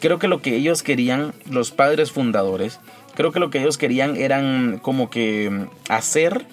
creo 0.01 0.19
que 0.19 0.29
lo 0.29 0.43
que 0.43 0.57
ellos 0.57 0.83
querían, 0.83 1.33
los 1.49 1.71
padres 1.71 2.11
fundadores, 2.13 2.81
creo 3.15 3.33
que 3.33 3.41
lo 3.41 3.51
que 3.51 3.61
ellos 3.61 3.79
querían 3.79 4.17
eran 4.17 4.79
como 4.79 5.11
que 5.11 5.51
mm, 5.51 5.93
hacer 5.93 6.47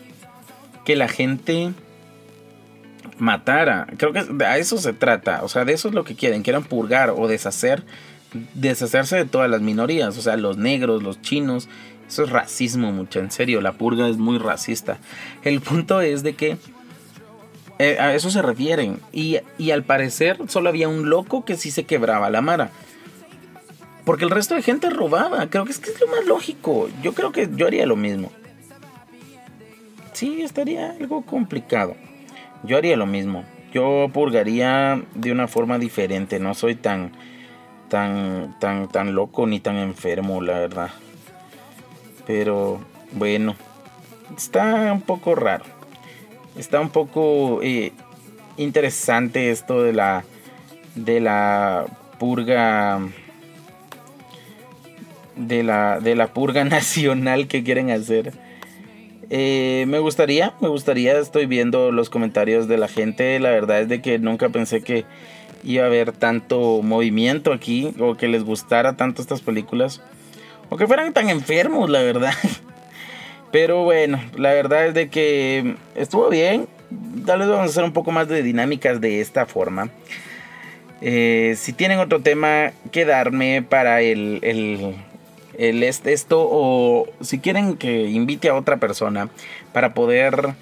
que 0.85 0.95
la 0.95 1.07
gente 1.07 1.73
matara. 3.19 3.87
Creo 3.97 4.13
que 4.13 4.25
a 4.45 4.57
eso 4.57 4.77
se 4.77 4.93
trata. 4.93 5.43
O 5.43 5.49
sea, 5.49 5.65
de 5.65 5.73
eso 5.73 5.89
es 5.89 5.93
lo 5.93 6.03
que 6.03 6.15
quieren. 6.15 6.43
Quieren 6.43 6.63
purgar 6.63 7.09
o 7.09 7.27
deshacer. 7.27 7.83
Deshacerse 8.53 9.15
de 9.15 9.25
todas 9.25 9.49
las 9.49 9.61
minorías. 9.61 10.17
O 10.17 10.21
sea, 10.21 10.37
los 10.37 10.57
negros, 10.57 11.03
los 11.03 11.21
chinos. 11.21 11.67
Eso 12.07 12.23
es 12.23 12.29
racismo, 12.29 12.91
mucho. 12.91 13.19
En 13.19 13.31
serio, 13.31 13.61
la 13.61 13.73
purga 13.73 14.07
es 14.07 14.17
muy 14.17 14.37
racista. 14.37 14.97
El 15.43 15.59
punto 15.61 15.99
es 15.99 16.23
de 16.23 16.35
que 16.35 16.57
eh, 17.79 17.97
a 17.99 18.15
eso 18.15 18.29
se 18.29 18.41
refieren. 18.41 18.99
Y, 19.11 19.39
y, 19.57 19.71
al 19.71 19.83
parecer 19.83 20.37
solo 20.47 20.69
había 20.69 20.87
un 20.87 21.09
loco 21.09 21.43
que 21.43 21.57
sí 21.57 21.71
se 21.71 21.83
quebraba 21.83 22.29
la 22.29 22.41
mara. 22.41 22.71
Porque 24.07 24.23
el 24.23 24.31
resto 24.31 24.55
de 24.55 24.61
gente 24.61 24.89
robaba. 24.89 25.49
Creo 25.49 25.65
que 25.65 25.71
es 25.71 25.79
que 25.79 25.89
es 25.89 25.99
lo 25.99 26.07
más 26.07 26.25
lógico. 26.25 26.87
Yo 27.03 27.13
creo 27.13 27.33
que 27.33 27.49
yo 27.53 27.67
haría 27.67 27.85
lo 27.85 27.97
mismo. 27.97 28.31
Sí, 30.13 30.41
estaría 30.43 30.91
algo 30.91 31.23
complicado. 31.23 31.97
Yo 32.63 32.77
haría 32.77 32.95
lo 32.95 33.05
mismo. 33.05 33.43
Yo 33.73 34.09
purgaría 34.13 35.03
de 35.13 35.33
una 35.33 35.49
forma 35.49 35.77
diferente. 35.77 36.39
No 36.39 36.53
soy 36.53 36.75
tan, 36.75 37.11
tan, 37.89 38.57
tan, 38.61 38.87
tan 38.87 39.13
loco 39.13 39.45
ni 39.45 39.59
tan 39.59 39.75
enfermo, 39.75 40.41
la 40.41 40.57
verdad. 40.59 40.91
Pero 42.25 42.79
bueno, 43.11 43.57
está 44.37 44.89
un 44.93 45.01
poco 45.01 45.35
raro. 45.35 45.65
Está 46.57 46.79
un 46.79 46.91
poco 46.91 47.59
eh, 47.61 47.91
interesante 48.55 49.51
esto 49.51 49.83
de 49.83 49.91
la, 49.91 50.23
de 50.95 51.19
la 51.19 51.87
purga 52.19 53.01
de 55.37 55.63
la, 55.63 55.99
de 55.99 56.15
la 56.15 56.27
purga 56.27 56.63
nacional 56.65 57.47
que 57.47 57.63
quieren 57.63 57.91
hacer. 57.91 58.33
Eh, 59.29 59.85
me 59.87 59.99
gustaría, 59.99 60.53
me 60.61 60.69
gustaría, 60.69 61.17
estoy 61.19 61.47
viendo 61.47 61.91
los 61.91 62.09
comentarios 62.09 62.67
de 62.67 62.77
la 62.77 62.87
gente. 62.87 63.39
La 63.39 63.49
verdad 63.49 63.81
es 63.81 63.89
de 63.89 64.01
que 64.01 64.19
nunca 64.19 64.49
pensé 64.49 64.81
que 64.81 65.05
iba 65.63 65.83
a 65.83 65.87
haber 65.87 66.11
tanto 66.11 66.81
movimiento 66.81 67.51
aquí 67.51 67.93
o 67.99 68.15
que 68.15 68.27
les 68.27 68.43
gustara 68.43 68.95
tanto 68.95 69.21
estas 69.21 69.41
películas 69.41 70.01
o 70.69 70.77
que 70.77 70.87
fueran 70.87 71.13
tan 71.13 71.29
enfermos, 71.29 71.89
la 71.89 72.01
verdad. 72.01 72.33
Pero 73.51 73.83
bueno, 73.83 74.21
la 74.35 74.53
verdad 74.53 74.87
es 74.87 74.93
de 74.93 75.09
que 75.09 75.75
estuvo 75.95 76.29
bien. 76.29 76.67
Tal 77.25 77.39
vez 77.39 77.47
vamos 77.47 77.67
a 77.67 77.69
hacer 77.69 77.83
un 77.83 77.93
poco 77.93 78.11
más 78.11 78.27
de 78.27 78.43
dinámicas 78.43 79.01
de 79.01 79.19
esta 79.19 79.45
forma. 79.45 79.89
Eh, 81.01 81.55
si 81.57 81.73
tienen 81.73 81.99
otro 81.99 82.21
tema 82.21 82.71
que 82.91 83.05
darme 83.05 83.61
para 83.61 84.01
el, 84.01 84.39
el 84.41 84.95
esto 85.57 86.47
o 86.49 87.07
si 87.21 87.39
quieren 87.39 87.77
que 87.77 88.05
invite 88.09 88.49
a 88.49 88.55
otra 88.55 88.77
persona 88.77 89.29
para 89.73 89.93
poder 89.93 90.53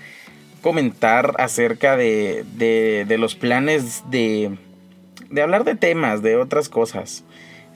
comentar 0.62 1.36
acerca 1.38 1.96
de, 1.96 2.44
de, 2.56 3.18
los 3.18 3.36
planes 3.36 4.04
de, 4.10 4.58
de 5.30 5.42
hablar 5.42 5.64
de 5.64 5.76
temas, 5.76 6.22
de 6.22 6.38
otras 6.38 6.70
cosas. 6.70 7.24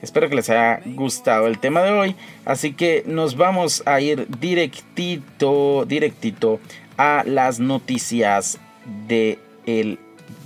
Espero 0.02 0.28
que 0.28 0.34
les 0.34 0.48
haya 0.50 0.80
gustado 0.86 1.46
el 1.46 1.58
tema 1.58 1.82
de 1.82 1.92
hoy. 1.92 2.16
Así 2.44 2.72
que 2.72 3.04
nos 3.06 3.36
vamos 3.36 3.82
a 3.86 4.00
ir 4.00 4.26
directito, 4.40 5.84
directito 5.86 6.58
a 6.96 7.22
las 7.26 7.60
noticias 7.60 8.58
del 9.06 9.38
el 9.66 9.98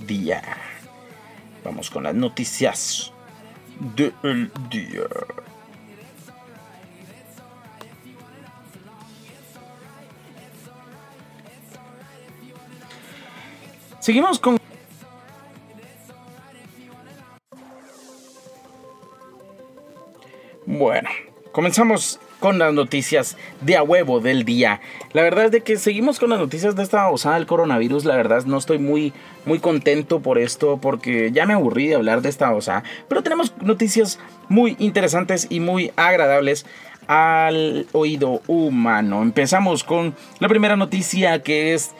día. 0.05 0.41
Vamos 1.63 1.89
con 1.89 2.03
las 2.03 2.13
noticias 2.13 3.11
del 3.95 4.51
día. 4.69 5.07
Seguimos 14.05 14.37
con... 14.37 14.59
Bueno, 20.67 21.09
comenzamos 21.51 22.19
con 22.39 22.59
las 22.59 22.71
noticias 22.71 23.35
de 23.61 23.77
a 23.77 23.81
huevo 23.81 24.19
del 24.19 24.45
día. 24.45 24.79
La 25.13 25.23
verdad 25.23 25.45
es 25.45 25.51
de 25.51 25.61
que 25.61 25.77
seguimos 25.77 26.19
con 26.19 26.29
las 26.29 26.37
noticias 26.37 26.75
de 26.75 26.83
esta 26.83 27.09
osada 27.09 27.33
del 27.33 27.47
coronavirus. 27.47 28.05
La 28.05 28.15
verdad 28.15 28.45
no 28.45 28.59
estoy 28.59 28.77
muy, 28.77 29.11
muy 29.43 29.57
contento 29.57 30.19
por 30.19 30.37
esto 30.37 30.77
porque 30.79 31.31
ya 31.31 31.47
me 31.47 31.55
aburrí 31.55 31.87
de 31.87 31.95
hablar 31.95 32.21
de 32.21 32.29
esta 32.29 32.53
osada. 32.53 32.83
Pero 33.09 33.23
tenemos 33.23 33.55
noticias 33.63 34.19
muy 34.49 34.75
interesantes 34.77 35.47
y 35.49 35.59
muy 35.59 35.91
agradables 35.95 36.67
al 37.07 37.87
oído 37.91 38.43
humano. 38.45 39.23
Empezamos 39.23 39.83
con 39.83 40.13
la 40.37 40.47
primera 40.47 40.75
noticia 40.75 41.41
que 41.41 41.73
es 41.73 41.93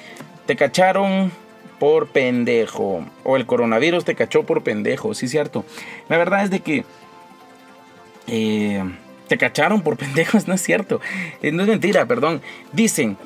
te 0.46 0.56
cacharon 0.56 1.32
por 1.80 2.08
pendejo. 2.08 3.06
O 3.24 3.36
el 3.36 3.46
coronavirus 3.46 4.06
te 4.06 4.16
cachó 4.16 4.44
por 4.44 4.64
pendejo, 4.64 5.14
sí, 5.14 5.28
cierto. 5.28 5.66
La 6.10 6.18
verdad 6.18 6.44
es 6.44 6.50
de 6.50 6.60
que 6.60 6.86
eh, 8.28 8.84
te 9.28 9.38
cacharon 9.38 9.82
por 9.82 9.98
pendejos, 9.98 10.48
no 10.48 10.54
es 10.54 10.62
cierto. 10.62 11.02
Eh, 11.42 11.52
no 11.52 11.64
es 11.64 11.70
mentira, 11.70 12.06
perdón. 12.06 12.42
Dicen 12.72 13.18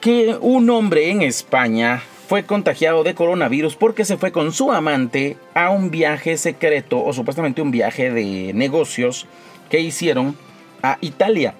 que 0.00 0.36
un 0.40 0.70
hombre 0.70 1.10
en 1.10 1.22
España 1.22 2.02
fue 2.28 2.44
contagiado 2.44 3.04
de 3.04 3.14
coronavirus 3.14 3.76
porque 3.76 4.04
se 4.04 4.18
fue 4.18 4.32
con 4.32 4.52
su 4.52 4.70
amante 4.70 5.38
a 5.54 5.70
un 5.70 5.90
viaje 5.90 6.36
secreto 6.36 7.02
o 7.02 7.12
supuestamente 7.12 7.62
un 7.62 7.70
viaje 7.70 8.10
de 8.10 8.52
negocios 8.54 9.26
que 9.70 9.80
hicieron 9.80 10.36
a 10.82 10.98
Italia. 11.00 11.54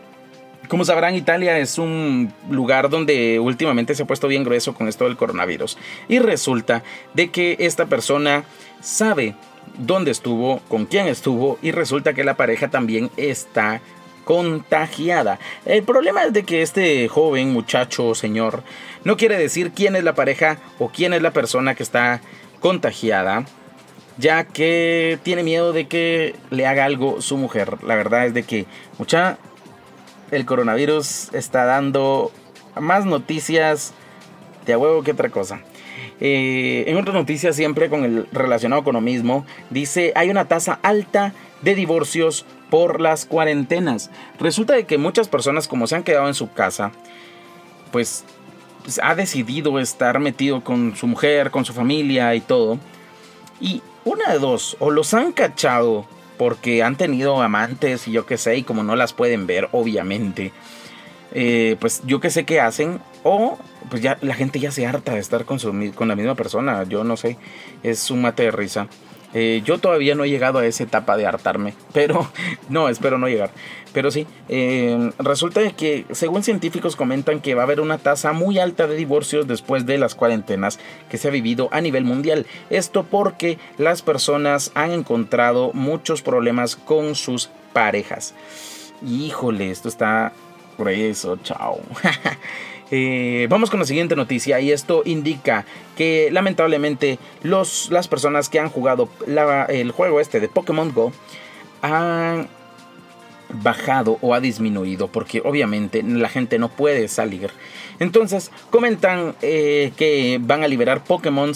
Como 0.66 0.84
sabrán, 0.84 1.14
Italia 1.14 1.58
es 1.58 1.78
un 1.78 2.32
lugar 2.50 2.90
donde 2.90 3.38
últimamente 3.38 3.94
se 3.94 4.02
ha 4.02 4.06
puesto 4.06 4.28
bien 4.28 4.44
grueso 4.44 4.74
con 4.74 4.88
esto 4.88 5.04
del 5.04 5.16
coronavirus. 5.16 5.78
Y 6.08 6.18
resulta 6.18 6.82
de 7.14 7.30
que 7.30 7.56
esta 7.60 7.86
persona 7.86 8.44
sabe 8.80 9.34
dónde 9.78 10.10
estuvo, 10.10 10.60
con 10.68 10.86
quién 10.86 11.06
estuvo 11.06 11.58
y 11.62 11.70
resulta 11.70 12.12
que 12.12 12.24
la 12.24 12.36
pareja 12.36 12.68
también 12.68 13.10
está 13.16 13.80
contagiada. 14.24 15.38
El 15.64 15.84
problema 15.84 16.24
es 16.24 16.34
de 16.34 16.42
que 16.42 16.60
este 16.60 17.08
joven 17.08 17.50
muchacho 17.50 18.14
señor 18.14 18.62
no 19.04 19.16
quiere 19.16 19.38
decir 19.38 19.72
quién 19.74 19.96
es 19.96 20.04
la 20.04 20.14
pareja 20.14 20.58
o 20.78 20.90
quién 20.90 21.14
es 21.14 21.22
la 21.22 21.30
persona 21.30 21.74
que 21.74 21.82
está 21.82 22.20
contagiada, 22.60 23.46
ya 24.18 24.44
que 24.44 25.18
tiene 25.22 25.42
miedo 25.44 25.72
de 25.72 25.86
que 25.86 26.34
le 26.50 26.66
haga 26.66 26.84
algo 26.84 27.22
su 27.22 27.38
mujer. 27.38 27.78
La 27.84 27.94
verdad 27.94 28.26
es 28.26 28.34
de 28.34 28.42
que 28.42 28.66
mucha 28.98 29.38
el 30.30 30.46
coronavirus 30.46 31.32
está 31.32 31.64
dando 31.64 32.30
más 32.78 33.06
noticias 33.06 33.92
de 34.66 34.74
a 34.74 34.78
huevo 34.78 35.02
que 35.02 35.12
otra 35.12 35.30
cosa. 35.30 35.60
Eh, 36.20 36.84
en 36.86 36.96
otras 36.96 37.14
noticias, 37.14 37.56
siempre 37.56 37.88
con 37.88 38.04
el 38.04 38.26
relacionado 38.32 38.84
con 38.84 38.94
lo 38.94 39.00
mismo, 39.00 39.46
dice 39.70 40.12
hay 40.16 40.30
una 40.30 40.46
tasa 40.46 40.78
alta 40.82 41.32
de 41.62 41.74
divorcios 41.74 42.44
por 42.70 43.00
las 43.00 43.24
cuarentenas. 43.24 44.10
Resulta 44.38 44.74
de 44.74 44.84
que 44.84 44.98
muchas 44.98 45.28
personas, 45.28 45.68
como 45.68 45.86
se 45.86 45.96
han 45.96 46.02
quedado 46.02 46.28
en 46.28 46.34
su 46.34 46.52
casa, 46.52 46.92
pues, 47.92 48.24
pues 48.82 49.00
ha 49.02 49.14
decidido 49.14 49.78
estar 49.78 50.18
metido 50.18 50.62
con 50.62 50.96
su 50.96 51.06
mujer, 51.06 51.50
con 51.50 51.64
su 51.64 51.72
familia 51.72 52.34
y 52.34 52.40
todo. 52.40 52.78
Y 53.60 53.82
una 54.04 54.32
de 54.32 54.38
dos, 54.38 54.76
o 54.80 54.90
los 54.90 55.14
han 55.14 55.32
cachado 55.32 56.06
porque 56.38 56.82
han 56.82 56.96
tenido 56.96 57.42
amantes 57.42 58.08
y 58.08 58.12
yo 58.12 58.24
qué 58.24 58.38
sé, 58.38 58.56
y 58.56 58.62
como 58.62 58.84
no 58.84 58.96
las 58.96 59.12
pueden 59.12 59.46
ver, 59.46 59.68
obviamente, 59.72 60.52
eh, 61.32 61.76
pues 61.80 62.02
yo 62.06 62.20
qué 62.20 62.30
sé 62.30 62.44
qué 62.46 62.60
hacen, 62.60 63.00
o 63.24 63.58
pues 63.90 64.00
ya 64.00 64.16
la 64.22 64.34
gente 64.34 64.60
ya 64.60 64.70
se 64.70 64.86
harta 64.86 65.12
de 65.12 65.20
estar 65.20 65.44
con, 65.44 65.58
con 65.92 66.08
la 66.08 66.16
misma 66.16 66.34
persona, 66.34 66.84
yo 66.84 67.04
no 67.04 67.16
sé, 67.16 67.36
es 67.82 68.10
un 68.10 68.22
mate 68.22 68.44
de 68.44 68.50
risa. 68.52 68.88
Eh, 69.34 69.62
yo 69.64 69.78
todavía 69.78 70.14
no 70.14 70.24
he 70.24 70.30
llegado 70.30 70.58
a 70.58 70.66
esa 70.66 70.84
etapa 70.84 71.16
de 71.16 71.26
hartarme, 71.26 71.74
pero 71.92 72.30
no, 72.68 72.88
espero 72.88 73.18
no 73.18 73.28
llegar. 73.28 73.50
Pero 73.92 74.10
sí, 74.10 74.26
eh, 74.48 75.10
resulta 75.18 75.68
que 75.72 76.04
según 76.12 76.42
científicos 76.42 76.96
comentan 76.96 77.40
que 77.40 77.54
va 77.54 77.62
a 77.62 77.64
haber 77.64 77.80
una 77.80 77.98
tasa 77.98 78.32
muy 78.32 78.58
alta 78.58 78.86
de 78.86 78.96
divorcios 78.96 79.46
después 79.46 79.86
de 79.86 79.98
las 79.98 80.14
cuarentenas 80.14 80.78
que 81.10 81.18
se 81.18 81.28
ha 81.28 81.30
vivido 81.30 81.68
a 81.72 81.80
nivel 81.80 82.04
mundial. 82.04 82.46
Esto 82.70 83.04
porque 83.04 83.58
las 83.76 84.02
personas 84.02 84.70
han 84.74 84.92
encontrado 84.92 85.72
muchos 85.72 86.22
problemas 86.22 86.76
con 86.76 87.14
sus 87.14 87.50
parejas. 87.72 88.34
Híjole, 89.06 89.70
esto 89.70 89.88
está 89.88 90.32
grueso, 90.76 91.36
chao. 91.42 91.80
Eh, 92.90 93.46
vamos 93.50 93.70
con 93.70 93.80
la 93.80 93.86
siguiente 93.86 94.16
noticia 94.16 94.60
y 94.60 94.72
esto 94.72 95.02
indica 95.04 95.66
que 95.96 96.30
lamentablemente 96.32 97.18
los, 97.42 97.90
las 97.90 98.08
personas 98.08 98.48
que 98.48 98.60
han 98.60 98.70
jugado 98.70 99.08
el 99.68 99.90
juego 99.90 100.20
este 100.20 100.40
de 100.40 100.48
Pokémon 100.48 100.92
Go 100.94 101.12
han 101.82 102.48
bajado 103.62 104.18
o 104.20 104.34
ha 104.34 104.40
disminuido 104.40 105.08
porque 105.08 105.42
obviamente 105.44 106.02
la 106.02 106.28
gente 106.28 106.58
no 106.58 106.68
puede 106.68 107.08
salir. 107.08 107.50
Entonces 107.98 108.50
comentan 108.70 109.34
eh, 109.42 109.92
que 109.96 110.38
van 110.40 110.62
a 110.62 110.68
liberar 110.68 111.04
Pokémon 111.04 111.52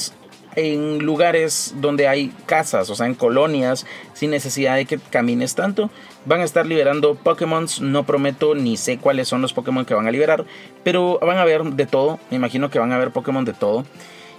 en 0.54 0.98
lugares 0.98 1.74
donde 1.76 2.08
hay 2.08 2.32
casas, 2.46 2.90
o 2.90 2.94
sea, 2.94 3.06
en 3.06 3.14
colonias, 3.14 3.86
sin 4.12 4.30
necesidad 4.30 4.76
de 4.76 4.84
que 4.84 4.98
camines 4.98 5.54
tanto. 5.54 5.90
Van 6.24 6.40
a 6.40 6.44
estar 6.44 6.66
liberando 6.66 7.14
Pokémon, 7.14 7.66
no 7.80 8.04
prometo 8.04 8.54
ni 8.54 8.76
sé 8.76 8.98
cuáles 8.98 9.28
son 9.28 9.42
los 9.42 9.52
Pokémon 9.52 9.84
que 9.84 9.94
van 9.94 10.06
a 10.06 10.10
liberar, 10.10 10.44
pero 10.84 11.18
van 11.20 11.38
a 11.38 11.44
ver 11.44 11.64
de 11.64 11.86
todo, 11.86 12.20
me 12.30 12.36
imagino 12.36 12.70
que 12.70 12.78
van 12.78 12.92
a 12.92 12.98
ver 12.98 13.10
Pokémon 13.10 13.44
de 13.44 13.52
todo. 13.52 13.84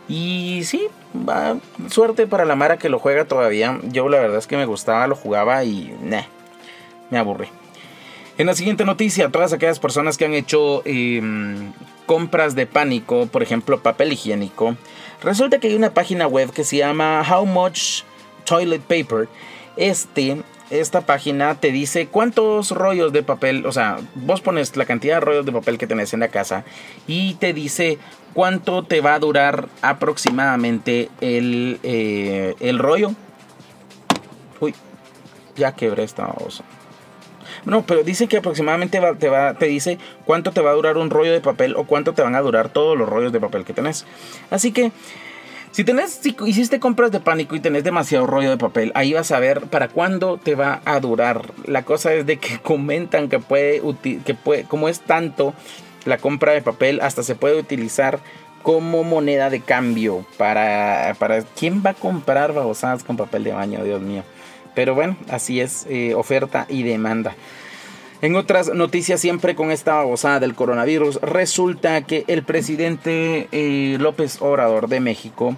Y 0.08 0.62
sí, 0.64 0.88
va, 1.28 1.58
suerte 1.90 2.28
para 2.28 2.46
la 2.46 2.56
Mara 2.56 2.78
que 2.78 2.90
lo 2.90 3.00
juega 3.00 3.26
todavía. 3.26 3.80
Yo 3.84 4.10
la 4.10 4.20
verdad 4.20 4.38
es 4.38 4.48
que 4.48 4.58
me 4.58 4.66
gustaba, 4.66 5.08
lo 5.08 5.16
jugaba 5.16 5.64
y 5.64 5.94
me 7.10 7.18
aburrí. 7.18 7.48
En 8.36 8.48
la 8.48 8.56
siguiente 8.56 8.84
noticia, 8.84 9.30
todas 9.30 9.54
aquellas 9.54 9.78
personas 9.78 10.18
que 10.18 10.26
han 10.26 10.34
hecho 10.34 10.82
em, 10.86 11.72
compras 12.08 12.56
de 12.56 12.66
pánico, 12.66 13.28
por 13.28 13.44
ejemplo 13.44 13.84
papel 13.84 14.12
higiénico, 14.12 14.76
resulta 15.22 15.60
que 15.60 15.68
hay 15.68 15.76
una 15.76 15.94
página 15.94 16.26
web 16.26 16.52
que 16.52 16.64
se 16.64 16.78
llama 16.78 17.24
How 17.30 17.46
Much 17.46 18.02
Toilet 18.46 18.82
Paper. 18.82 19.30
Este, 19.78 20.42
esta 20.70 21.02
página 21.02 21.56
te 21.56 21.72
dice 21.72 22.08
cuántos 22.08 22.72
rollos 22.72 23.14
de 23.14 23.24
papel, 23.24 23.66
o 23.66 23.72
sea, 23.72 23.98
vos 24.16 24.42
pones 24.42 24.76
la 24.76 24.86
cantidad 24.86 25.16
de 25.16 25.20
rollos 25.22 25.46
de 25.46 25.52
papel 25.52 25.78
que 25.78 25.88
tenés 25.88 26.14
en 26.14 26.22
la 26.22 26.30
casa 26.30 26.64
y 27.08 27.36
te 27.36 27.54
dice 27.54 27.98
cuánto 28.34 28.84
te 28.84 29.02
va 29.02 29.16
a 29.16 29.20
durar 29.20 29.68
aproximadamente 29.82 31.10
el, 31.22 31.80
eh, 31.84 32.56
el 32.60 32.80
rollo. 32.80 33.12
Uy, 34.60 34.74
ya 35.56 35.74
quebré 35.74 36.04
esta 36.04 36.28
cosa. 36.28 36.64
No, 37.66 37.86
pero 37.86 38.04
dice 38.04 38.28
que 38.28 38.38
aproximadamente 38.38 39.00
te, 39.20 39.30
va, 39.30 39.54
te 39.54 39.66
dice 39.68 39.98
cuánto 40.26 40.52
te 40.52 40.62
va 40.62 40.72
a 40.72 40.74
durar 40.74 40.98
un 40.98 41.10
rollo 41.10 41.32
de 41.32 41.42
papel 41.42 41.76
o 41.76 41.86
cuánto 41.86 42.14
te 42.14 42.22
van 42.22 42.36
a 42.36 42.42
durar 42.42 42.70
todos 42.70 42.98
los 42.98 43.08
rollos 43.08 43.32
de 43.32 43.40
papel 43.40 43.64
que 43.64 43.74
tenés. 43.74 44.06
Así 44.50 44.72
que 44.72 44.92
si 45.74 45.84
tenés, 45.84 46.20
si 46.22 46.36
hiciste 46.46 46.80
compras 46.80 47.12
de 47.12 47.20
pánico 47.20 47.56
y 47.56 47.60
tenés 47.60 47.84
demasiado 47.84 48.28
rollo 48.28 48.52
de 48.52 48.58
papel, 48.58 48.92
ahí 48.94 49.14
vas 49.14 49.32
a 49.32 49.40
ver 49.40 49.62
para 49.62 49.88
cuándo 49.88 50.38
te 50.38 50.54
va 50.54 50.84
a 50.86 51.00
durar. 51.00 51.52
La 51.66 51.84
cosa 51.84 52.14
es 52.14 52.28
de 52.28 52.38
que 52.38 52.60
comentan 52.64 53.28
que 53.28 53.40
puede, 53.40 53.82
que 54.24 54.36
puede, 54.36 54.66
como 54.66 54.88
es 54.88 55.02
tanto 55.02 55.56
la 56.06 56.20
compra 56.20 56.52
de 56.52 56.62
papel, 56.62 57.02
hasta 57.02 57.24
se 57.24 57.34
puede 57.34 57.58
utilizar 57.58 58.20
como 58.62 59.04
moneda 59.04 59.50
de 59.50 59.62
cambio 59.62 60.28
para, 60.38 61.16
para 61.18 61.42
quién 61.42 61.82
va 61.84 61.90
a 61.92 61.96
comprar 61.96 62.54
babosadas 62.54 63.04
con 63.04 63.18
papel 63.18 63.44
de 63.44 63.54
baño, 63.54 63.84
Dios 63.84 64.00
mío. 64.00 64.24
Pero 64.76 64.94
bueno, 64.94 65.18
así 65.28 65.60
es, 65.60 65.88
eh, 65.90 66.14
oferta 66.14 66.68
y 66.70 66.84
demanda. 66.84 67.36
En 68.24 68.36
otras 68.36 68.74
noticias, 68.74 69.20
siempre 69.20 69.54
con 69.54 69.70
esta 69.70 69.96
babosada 69.96 70.40
del 70.40 70.56
coronavirus, 70.56 71.20
resulta 71.22 72.04
que 72.04 72.24
el 72.28 72.44
presidente 72.44 73.50
eh, 73.52 73.98
López 74.00 74.42
Obrador 74.42 74.88
de 74.88 75.02
México. 75.02 75.58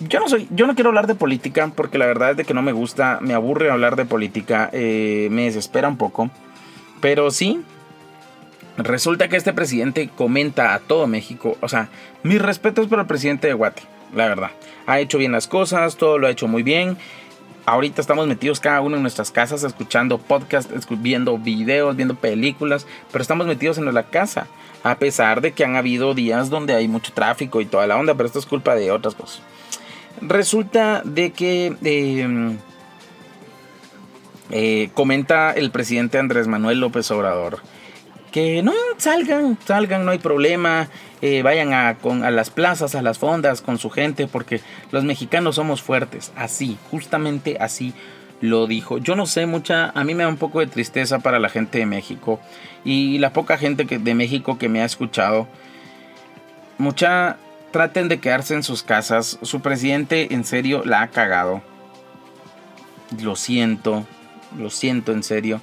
Yo 0.00 0.20
no 0.20 0.28
soy, 0.28 0.46
yo 0.50 0.66
no 0.66 0.74
quiero 0.74 0.90
hablar 0.90 1.06
de 1.06 1.14
política 1.14 1.72
porque 1.74 1.98
la 1.98 2.06
verdad 2.06 2.32
es 2.32 2.36
de 2.36 2.44
que 2.44 2.54
no 2.54 2.62
me 2.62 2.72
gusta, 2.72 3.18
me 3.22 3.34
aburre 3.34 3.70
hablar 3.70 3.96
de 3.96 4.04
política, 4.04 4.68
eh, 4.72 5.28
me 5.30 5.44
desespera 5.44 5.88
un 5.88 5.96
poco. 5.96 6.30
Pero 7.00 7.30
sí, 7.30 7.62
resulta 8.76 9.28
que 9.28 9.36
este 9.36 9.52
presidente 9.52 10.10
comenta 10.14 10.74
a 10.74 10.80
todo 10.80 11.06
México, 11.06 11.56
o 11.60 11.68
sea, 11.68 11.88
mis 12.22 12.40
respetos 12.40 12.88
para 12.88 13.02
el 13.02 13.08
presidente 13.08 13.46
de 13.46 13.54
Guate, 13.54 13.82
la 14.14 14.26
verdad. 14.26 14.50
Ha 14.86 15.00
hecho 15.00 15.18
bien 15.18 15.32
las 15.32 15.46
cosas, 15.46 15.96
todo 15.96 16.18
lo 16.18 16.26
ha 16.26 16.30
hecho 16.30 16.48
muy 16.48 16.62
bien 16.62 16.98
ahorita 17.66 18.00
estamos 18.00 18.26
metidos 18.26 18.60
cada 18.60 18.80
uno 18.80 18.96
en 18.96 19.02
nuestras 19.02 19.30
casas 19.30 19.64
escuchando 19.64 20.18
podcasts, 20.18 20.86
viendo 20.88 21.36
videos, 21.36 21.96
viendo 21.96 22.14
películas, 22.14 22.86
pero 23.12 23.20
estamos 23.20 23.46
metidos 23.46 23.76
en 23.76 23.92
la 23.92 24.04
casa. 24.04 24.46
A 24.82 24.98
pesar 24.98 25.40
de 25.40 25.52
que 25.52 25.64
han 25.64 25.74
habido 25.74 26.14
días 26.14 26.48
donde 26.48 26.74
hay 26.74 26.86
mucho 26.86 27.12
tráfico 27.12 27.60
y 27.60 27.66
toda 27.66 27.88
la 27.88 27.96
onda, 27.96 28.14
pero 28.14 28.28
esto 28.28 28.38
es 28.38 28.46
culpa 28.46 28.76
de 28.76 28.92
otras 28.92 29.16
cosas. 29.16 29.42
Resulta 30.20 31.02
de 31.04 31.30
que 31.32 31.76
em, 31.84 32.58
eh, 34.50 34.90
comenta 34.94 35.52
el 35.52 35.70
presidente 35.70 36.18
Andrés 36.18 36.46
Manuel 36.46 36.80
López 36.80 37.10
Obrador 37.10 37.60
que 38.36 38.62
no 38.62 38.74
salgan, 38.98 39.56
salgan, 39.64 40.04
no 40.04 40.10
hay 40.10 40.18
problema, 40.18 40.90
eh, 41.22 41.40
vayan 41.40 41.72
a, 41.72 41.94
con, 41.94 42.22
a 42.22 42.30
las 42.30 42.50
plazas, 42.50 42.94
a 42.94 43.00
las 43.00 43.18
fondas 43.18 43.62
con 43.62 43.78
su 43.78 43.88
gente, 43.88 44.26
porque 44.26 44.60
los 44.90 45.04
mexicanos 45.04 45.54
somos 45.54 45.80
fuertes, 45.80 46.32
así, 46.36 46.76
justamente 46.90 47.56
así 47.58 47.94
lo 48.42 48.66
dijo. 48.66 48.98
Yo 48.98 49.16
no 49.16 49.24
sé, 49.24 49.46
mucha, 49.46 49.90
a 49.94 50.04
mí 50.04 50.14
me 50.14 50.24
da 50.24 50.28
un 50.28 50.36
poco 50.36 50.60
de 50.60 50.66
tristeza 50.66 51.20
para 51.20 51.38
la 51.38 51.48
gente 51.48 51.78
de 51.78 51.86
México 51.86 52.38
y 52.84 53.16
la 53.16 53.32
poca 53.32 53.56
gente 53.56 53.86
que, 53.86 53.98
de 53.98 54.14
México 54.14 54.58
que 54.58 54.68
me 54.68 54.82
ha 54.82 54.84
escuchado. 54.84 55.48
Mucha, 56.76 57.38
traten 57.76 58.08
de 58.08 58.20
quedarse 58.20 58.54
en 58.54 58.62
sus 58.62 58.82
casas. 58.82 59.38
Su 59.42 59.60
presidente 59.60 60.32
en 60.32 60.44
serio 60.44 60.82
la 60.86 61.02
ha 61.02 61.08
cagado. 61.08 61.60
Lo 63.20 63.36
siento, 63.36 64.06
lo 64.58 64.70
siento 64.70 65.12
en 65.12 65.22
serio. 65.22 65.60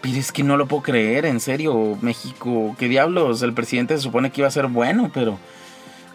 Pero 0.00 0.16
es 0.16 0.32
que 0.32 0.42
no 0.42 0.56
lo 0.56 0.66
puedo 0.66 0.82
creer, 0.82 1.26
en 1.26 1.40
serio, 1.40 1.98
México. 2.00 2.74
¿Qué 2.78 2.88
diablos? 2.88 3.42
El 3.42 3.52
presidente 3.52 3.94
se 3.94 4.02
supone 4.02 4.32
que 4.32 4.40
iba 4.40 4.48
a 4.48 4.50
ser 4.50 4.68
bueno, 4.68 5.10
pero 5.12 5.38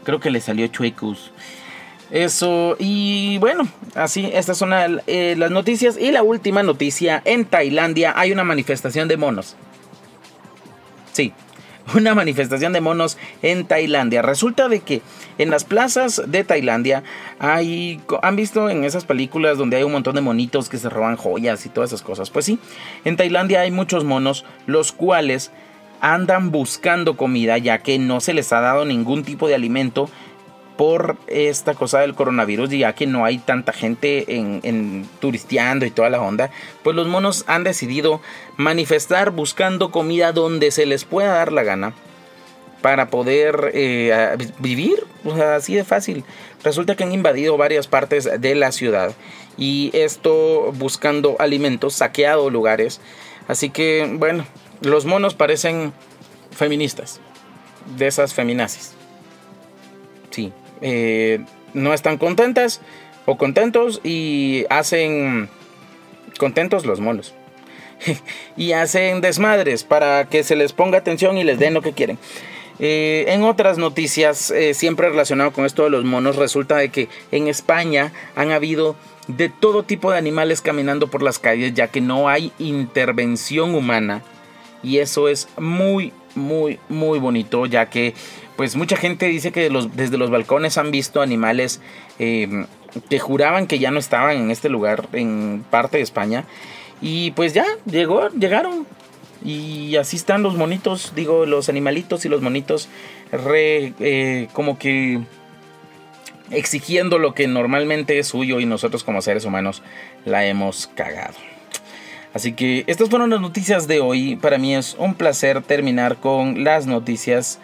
creo 0.04 0.20
que 0.20 0.32
le 0.32 0.42
salió 0.42 0.66
chuecos. 0.66 1.32
Eso, 2.10 2.78
y 2.80 3.38
bueno, 3.38 3.68
así, 3.94 4.28
estas 4.34 4.58
son 4.58 4.72
eh, 5.06 5.36
las 5.38 5.52
noticias. 5.52 6.00
Y 6.00 6.10
la 6.10 6.24
última 6.24 6.64
noticia, 6.64 7.22
en 7.26 7.46
Tailandia 7.46 8.14
hay 8.16 8.32
una 8.32 8.44
manifestación 8.44 9.08
de 9.08 9.18
monos. 9.18 9.56
Una 11.96 12.14
manifestación 12.16 12.74
de 12.74 12.82
monos 12.82 13.18
en 13.42 13.66
Tailandia. 13.66 14.22
Resulta 14.22 14.68
de 14.68 14.82
que 14.82 15.02
en 15.38 15.50
las 15.50 15.64
plazas 15.64 16.22
de 16.28 16.44
Tailandia 16.44 17.04
hay, 17.40 18.02
han 18.22 18.36
visto 18.36 18.70
en 18.70 18.84
esas 18.84 19.06
películas 19.06 19.58
donde 19.58 19.78
hay 19.78 19.84
un 19.84 19.94
montón 19.94 20.16
de 20.16 20.22
monitos 20.22 20.68
que 20.68 20.78
se 20.78 20.90
roban 20.90 21.16
joyas 21.16 21.66
y 21.66 21.70
todas 21.70 21.92
esas 21.92 22.02
cosas. 22.02 22.30
Pues 22.30 22.46
sí, 22.46 22.60
en 23.06 23.16
Tailandia 23.16 23.62
hay 23.62 23.72
muchos 23.72 24.04
monos 24.04 24.44
los 24.66 24.92
cuales 24.92 25.52
andan 26.02 26.52
buscando 26.52 27.18
comida 27.18 27.58
ya 27.58 27.80
que 27.80 28.00
no 28.00 28.20
se 28.20 28.34
les 28.34 28.52
ha 28.54 28.62
dado 28.62 28.86
ningún 28.86 29.24
tipo 29.24 29.48
de 29.48 29.56
alimento 29.56 30.10
por 30.78 31.18
esta 31.28 31.74
cosa 31.74 32.00
del 32.00 32.14
coronavirus, 32.14 32.70
ya 32.70 32.94
que 32.94 33.08
no 33.08 33.26
hay 33.26 33.40
tanta 33.40 33.74
gente 33.74 34.38
en, 34.38 35.08
turisteando 35.20 35.86
y 35.86 35.92
toda 35.92 36.10
la 36.10 36.22
onda, 36.22 36.52
pues 36.84 36.96
los 36.96 37.08
monos 37.08 37.44
han 37.48 37.64
decidido 37.64 38.22
manifestar 38.56 39.32
buscando 39.32 39.92
comida 39.92 40.32
donde 40.32 40.72
se 40.72 40.86
les 40.86 41.04
pueda 41.04 41.34
dar 41.34 41.52
la 41.52 41.64
gana 41.64 41.94
para 42.82 43.10
poder 43.10 43.72
eh, 43.74 44.38
vivir, 44.60 45.04
o 45.26 45.36
sea, 45.36 45.56
así 45.56 45.76
de 45.76 45.84
fácil. 45.84 46.24
Resulta 46.64 46.96
que 46.96 47.04
han 47.04 47.12
invadido 47.12 47.58
varias 47.58 47.88
partes 47.88 48.30
de 48.40 48.56
la 48.56 48.72
ciudad 48.72 49.14
y 49.58 49.90
esto 49.94 50.72
buscando 50.74 51.36
alimentos, 51.40 51.96
saqueado 51.96 52.50
lugares. 52.50 53.02
Así 53.48 53.72
que, 53.72 54.08
bueno, 54.18 54.46
los 54.82 55.06
monos 55.06 55.34
parecen 55.34 55.92
feministas, 56.52 57.20
de 57.98 58.08
esas 58.08 58.34
feminazis. 58.34 58.97
Eh, 60.82 61.40
no 61.74 61.94
están 61.94 62.18
contentas 62.18 62.82
o 63.26 63.38
contentos 63.38 64.02
y 64.04 64.66
hacen 64.70 65.50
contentos 66.38 66.86
los 66.86 67.00
monos. 67.00 67.34
y 68.58 68.74
hacen 68.74 69.22
desmadres 69.22 69.84
para 69.84 70.26
que 70.30 70.44
se 70.44 70.56
les 70.56 70.74
ponga 70.74 70.98
atención 70.98 71.38
y 71.38 71.44
les 71.44 71.60
den 71.60 71.74
lo 71.74 71.82
que 71.82 71.94
quieren. 71.94 72.18
Eh, 72.80 73.26
en 73.30 73.44
otras 73.44 73.78
noticias, 73.78 74.52
eh, 74.52 74.74
siempre 74.74 75.10
relacionado 75.10 75.52
con 75.52 75.66
esto 75.66 75.84
de 75.84 75.90
los 75.90 76.04
monos, 76.04 76.36
resulta 76.36 76.78
de 76.78 76.90
que 76.90 77.10
en 77.32 77.48
España 77.48 78.14
han 78.36 78.52
habido 78.52 78.96
de 79.28 79.50
todo 79.50 79.84
tipo 79.84 80.12
de 80.12 80.18
animales 80.18 80.62
caminando 80.62 81.08
por 81.08 81.24
las 81.24 81.40
calles, 81.40 81.74
ya 81.74 81.88
que 81.88 82.02
no 82.02 82.30
hay 82.30 82.52
intervención 82.60 83.74
humana. 83.74 84.22
Y 84.84 85.00
eso 85.00 85.28
es 85.28 85.50
muy, 85.58 86.14
muy, 86.36 86.80
muy 86.88 87.20
bonito, 87.20 87.66
ya 87.66 87.90
que 87.90 88.14
pues 88.58 88.76
mucha 88.76 88.98
gente 88.98 89.28
dice 89.28 89.52
que 89.52 89.70
desde 89.94 90.18
los 90.18 90.30
balcones 90.30 90.78
han 90.78 90.92
visto 90.92 91.22
animales 91.22 91.80
eh, 92.20 92.66
que 93.10 93.20
juraban 93.20 93.68
que 93.68 93.80
ya 93.80 93.92
no 93.92 94.00
estaban 94.00 94.36
en 94.36 94.52
este 94.52 94.68
lugar, 94.68 95.08
en 95.14 95.64
parte 95.70 95.98
de 95.98 96.04
España. 96.04 96.44
Y 97.00 97.32
pues 97.32 97.54
ya, 97.54 97.66
llegó, 97.86 98.30
llegaron. 98.30 98.88
Y 99.46 99.96
así 99.98 100.18
están 100.18 100.42
los 100.42 100.56
monitos, 100.56 101.14
digo, 101.16 101.46
los 101.46 101.70
animalitos 101.70 102.26
y 102.26 102.30
los 102.30 102.42
monitos, 102.42 102.90
re, 103.32 103.94
eh, 104.00 104.48
como 104.52 104.80
que 104.80 105.22
exigiendo 106.50 107.20
lo 107.20 107.34
que 107.36 107.48
normalmente 107.48 108.18
es 108.18 108.28
suyo 108.28 108.60
y 108.60 108.66
nosotros 108.66 109.04
como 109.04 109.22
seres 109.22 109.46
humanos 109.46 109.84
la 110.26 110.46
hemos 110.46 110.88
cagado. 110.88 111.36
Así 112.34 112.54
que 112.54 112.84
estas 112.88 113.10
fueron 113.10 113.30
las 113.30 113.42
noticias 113.42 113.88
de 113.88 114.00
hoy. 114.00 114.36
Para 114.36 114.58
mí 114.58 114.76
es 114.76 114.96
un 115.00 115.14
placer 115.16 115.62
terminar 115.62 116.18
con 116.18 116.64
las 116.64 116.86
noticias. 116.88 117.60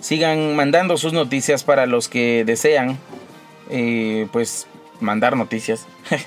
Sigan 0.00 0.56
mandando 0.56 0.96
sus 0.96 1.12
noticias 1.12 1.64
para 1.64 1.86
los 1.86 2.08
que 2.08 2.44
desean. 2.44 2.98
Eh, 3.70 4.28
pues 4.32 4.66
mandar 5.00 5.36
noticias. 5.36 5.86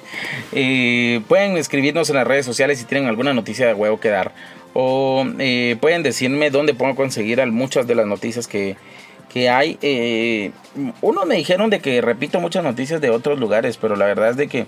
Eh, 0.52 1.22
pueden 1.28 1.58
escribirnos 1.58 2.10
en 2.10 2.16
las 2.16 2.26
redes 2.26 2.46
sociales 2.46 2.80
si 2.80 2.86
tienen 2.86 3.08
alguna 3.08 3.34
noticia 3.34 3.68
de 3.68 3.74
huevo 3.74 4.00
que 4.00 4.10
dar. 4.10 4.34
O 4.74 5.26
eh, 5.38 5.78
pueden 5.80 6.02
decirme 6.02 6.50
dónde 6.50 6.74
puedo 6.74 6.96
conseguir 6.96 7.46
muchas 7.48 7.86
de 7.86 7.96
las 7.96 8.08
noticias 8.08 8.48
que, 8.48 8.76
que 9.32 9.50
hay. 9.50 9.78
Eh, 9.82 10.52
uno 11.02 11.26
me 11.26 11.36
dijeron 11.36 11.70
de 11.70 11.80
que 11.80 12.02
repito 12.02 12.40
muchas 12.40 12.64
noticias 12.64 13.00
de 13.00 13.12
otros 13.12 13.40
lugares, 13.40 13.78
pero 13.78 13.96
la 13.96 14.06
verdad 14.06 14.32
es 14.32 14.38
de 14.38 14.48
que 14.48 14.66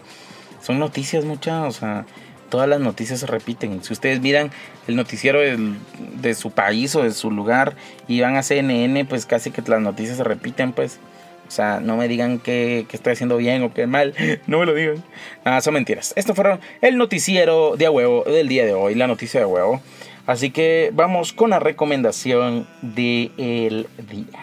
son 0.62 0.78
noticias 0.78 1.26
muchas, 1.26 1.64
o 1.64 1.72
sea, 1.72 2.06
todas 2.52 2.70
las 2.70 2.80
noticias 2.80 3.20
se 3.20 3.26
repiten. 3.26 3.84
Si 3.84 3.94
ustedes 3.94 4.22
miran 4.22 4.52
el 4.88 4.96
noticiero 4.96 5.40
de, 5.40 6.36
su 6.36 6.52
país 6.52 6.96
o 6.96 7.02
de 7.02 7.12
su 7.12 7.32
lugar 7.32 7.76
y 8.08 8.22
van 8.22 8.36
a 8.36 8.44
CNN, 8.44 9.06
pues 9.06 9.26
casi 9.26 9.50
que 9.50 9.64
las 9.66 9.82
noticias 9.82 10.18
se 10.18 10.24
repiten, 10.24 10.74
pues. 10.74 11.00
O 11.48 11.54
sea, 11.54 11.82
no 11.82 11.98
me 11.98 12.08
digan 12.08 12.40
que, 12.40 12.86
estoy 12.92 13.14
haciendo 13.14 13.38
bien 13.38 13.64
o 13.64 13.74
que 13.74 13.88
mal. 13.88 14.14
No 14.48 14.60
me 14.60 14.68
lo 14.68 14.76
digan. 14.76 15.04
Nada, 15.44 15.62
son 15.62 15.74
mentiras. 15.74 16.14
Esto 16.16 16.36
fueron 16.36 16.60
el 16.82 16.98
noticiero 16.98 17.76
de 17.76 17.90
huevo 17.90 18.24
del 18.26 18.48
día 18.48 18.66
de 18.66 18.74
hoy, 18.74 18.94
la 18.94 19.08
noticia 19.08 19.40
de 19.40 19.46
huevo. 19.48 19.82
Así 20.28 20.52
que 20.52 20.92
vamos 20.94 21.34
con 21.34 21.50
la 21.50 21.60
recomendación 21.60 22.68
del 22.82 23.84
día. 23.98 24.40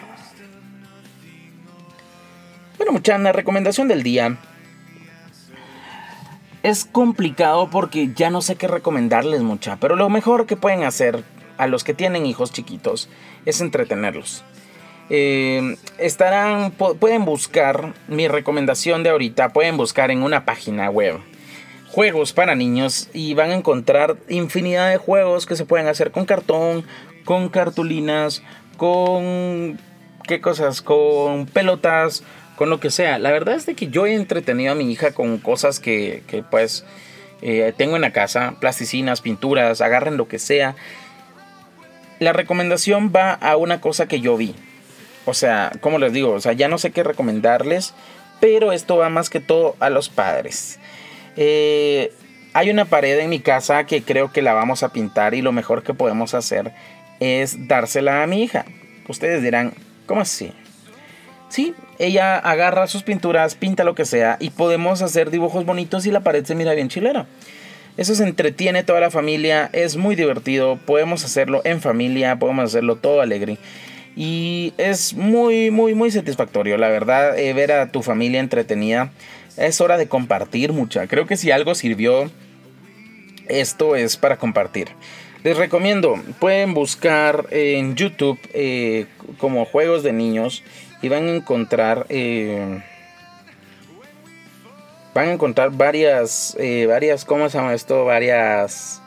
Bueno, 2.77 2.91
muchachos, 2.91 3.21
la 3.21 3.31
recomendación 3.31 3.87
del 3.87 4.03
día 4.03 4.37
es 6.63 6.85
complicado 6.85 7.69
porque 7.69 8.11
ya 8.13 8.29
no 8.29 8.41
sé 8.41 8.55
qué 8.55 8.67
recomendarles 8.67 9.41
mucha, 9.41 9.77
pero 9.77 9.95
lo 9.95 10.09
mejor 10.09 10.45
que 10.45 10.55
pueden 10.55 10.83
hacer 10.83 11.23
a 11.57 11.67
los 11.67 11.83
que 11.83 11.93
tienen 11.93 12.25
hijos 12.25 12.51
chiquitos 12.51 13.09
es 13.45 13.61
entretenerlos. 13.61 14.43
Eh, 15.09 15.77
estarán, 15.97 16.71
pueden 16.71 17.25
buscar 17.25 17.93
mi 18.07 18.27
recomendación 18.27 19.03
de 19.03 19.09
ahorita, 19.09 19.49
pueden 19.49 19.75
buscar 19.75 20.11
en 20.11 20.21
una 20.21 20.45
página 20.45 20.89
web 20.89 21.19
juegos 21.91 22.33
para 22.33 22.55
niños 22.55 23.09
y 23.13 23.33
van 23.33 23.49
a 23.49 23.55
encontrar 23.55 24.17
infinidad 24.29 24.89
de 24.89 24.97
juegos 24.97 25.45
que 25.45 25.55
se 25.55 25.65
pueden 25.65 25.87
hacer 25.87 26.11
con 26.11 26.25
cartón, 26.25 26.85
con 27.25 27.49
cartulinas, 27.49 28.43
con 28.77 29.79
qué 30.27 30.39
cosas, 30.39 30.81
con 30.81 31.47
pelotas, 31.47 32.23
con 32.59 32.69
lo 32.69 32.81
que 32.81 32.91
sea. 32.91 33.19
La 33.19 33.31
verdad 33.31 33.55
es 33.55 33.65
de 33.65 33.73
que 33.73 33.87
yo 33.87 34.05
he 34.05 34.13
entretenido 34.13 34.73
a 34.73 34.75
mi 34.75 34.91
hija 34.91 35.13
con 35.13 35.37
cosas 35.37 35.79
que, 35.79 36.43
pues 36.51 36.83
eh, 37.41 37.71
tengo 37.77 37.95
en 37.95 38.01
la 38.01 38.11
casa, 38.11 38.55
plasticinas, 38.59 39.21
pinturas, 39.21 39.79
agarren 39.79 40.17
lo 40.17 40.27
que 40.27 40.39
sea. 40.39 40.75
La 42.19 42.33
recomendación 42.33 43.13
va 43.15 43.31
a 43.31 43.55
una 43.55 43.79
cosa 43.79 44.09
que 44.09 44.19
yo 44.19 44.35
vi. 44.35 44.55
O 45.23 45.33
sea, 45.33 45.71
como 45.79 45.99
les 45.99 46.11
digo, 46.11 46.31
o 46.31 46.41
sea, 46.41 46.51
ya 46.51 46.67
no 46.67 46.77
sé 46.77 46.91
qué 46.91 47.01
recomendarles, 47.01 47.93
pero 48.41 48.73
esto 48.73 48.97
va 48.97 49.07
más 49.07 49.29
que 49.29 49.39
todo 49.39 49.77
a 49.79 49.89
los 49.89 50.09
padres. 50.09 50.79
Eh, 51.37 52.11
hay 52.51 52.69
una 52.71 52.83
pared 52.83 53.19
en 53.19 53.29
mi 53.29 53.39
casa 53.39 53.85
que 53.85 54.03
creo 54.03 54.33
que 54.33 54.41
la 54.41 54.51
vamos 54.51 54.83
a 54.83 54.91
pintar 54.91 55.33
y 55.33 55.41
lo 55.41 55.53
mejor 55.53 55.81
que 55.81 55.93
podemos 55.93 56.33
hacer 56.33 56.73
es 57.21 57.69
dársela 57.69 58.21
a 58.21 58.27
mi 58.27 58.43
hija. 58.43 58.65
Ustedes 59.07 59.41
dirán, 59.41 59.71
¿cómo 60.05 60.19
así? 60.19 60.51
Sí, 61.49 61.73
ella 61.97 62.37
agarra 62.37 62.87
sus 62.87 63.03
pinturas, 63.03 63.55
pinta 63.55 63.83
lo 63.83 63.95
que 63.95 64.05
sea 64.05 64.37
y 64.39 64.51
podemos 64.51 65.01
hacer 65.01 65.31
dibujos 65.31 65.65
bonitos 65.65 66.05
y 66.05 66.11
la 66.11 66.21
pared 66.21 66.45
se 66.45 66.55
mira 66.55 66.73
bien 66.73 66.89
chilera. 66.89 67.25
Eso 67.97 68.15
se 68.15 68.23
entretiene 68.23 68.83
toda 68.83 69.01
la 69.01 69.11
familia, 69.11 69.69
es 69.73 69.97
muy 69.97 70.15
divertido, 70.15 70.77
podemos 70.85 71.25
hacerlo 71.25 71.61
en 71.65 71.81
familia, 71.81 72.37
podemos 72.37 72.65
hacerlo 72.65 72.95
todo 72.95 73.19
alegre. 73.19 73.57
Y 74.15 74.73
es 74.77 75.15
muy, 75.15 75.71
muy, 75.71 75.95
muy 75.95 76.11
satisfactorio, 76.11 76.77
la 76.77 76.89
verdad, 76.89 77.37
eh, 77.37 77.51
ver 77.53 77.71
a 77.71 77.91
tu 77.91 78.01
familia 78.01 78.39
entretenida. 78.39 79.11
Es 79.57 79.81
hora 79.81 79.97
de 79.97 80.07
compartir 80.07 80.71
mucha. 80.71 81.07
Creo 81.07 81.25
que 81.25 81.35
si 81.35 81.51
algo 81.51 81.75
sirvió, 81.75 82.31
esto 83.47 83.95
es 83.95 84.17
para 84.17 84.37
compartir. 84.37 84.89
Les 85.43 85.57
recomiendo, 85.57 86.21
pueden 86.39 86.73
buscar 86.73 87.47
en 87.51 87.95
YouTube 87.95 88.39
eh, 88.53 89.07
como 89.37 89.65
juegos 89.65 90.03
de 90.03 90.13
niños 90.13 90.63
y 91.01 91.09
van 91.09 91.25
a 91.25 91.35
encontrar... 91.35 92.05
Eh, 92.09 92.81
van 95.13 95.29
a 95.29 95.33
encontrar 95.33 95.71
varias, 95.71 96.55
varias, 96.87 97.25
¿cómo 97.25 97.49
se 97.49 97.57
llama 97.57 97.73
esto? 97.73 98.05
Varias... 98.05 99.01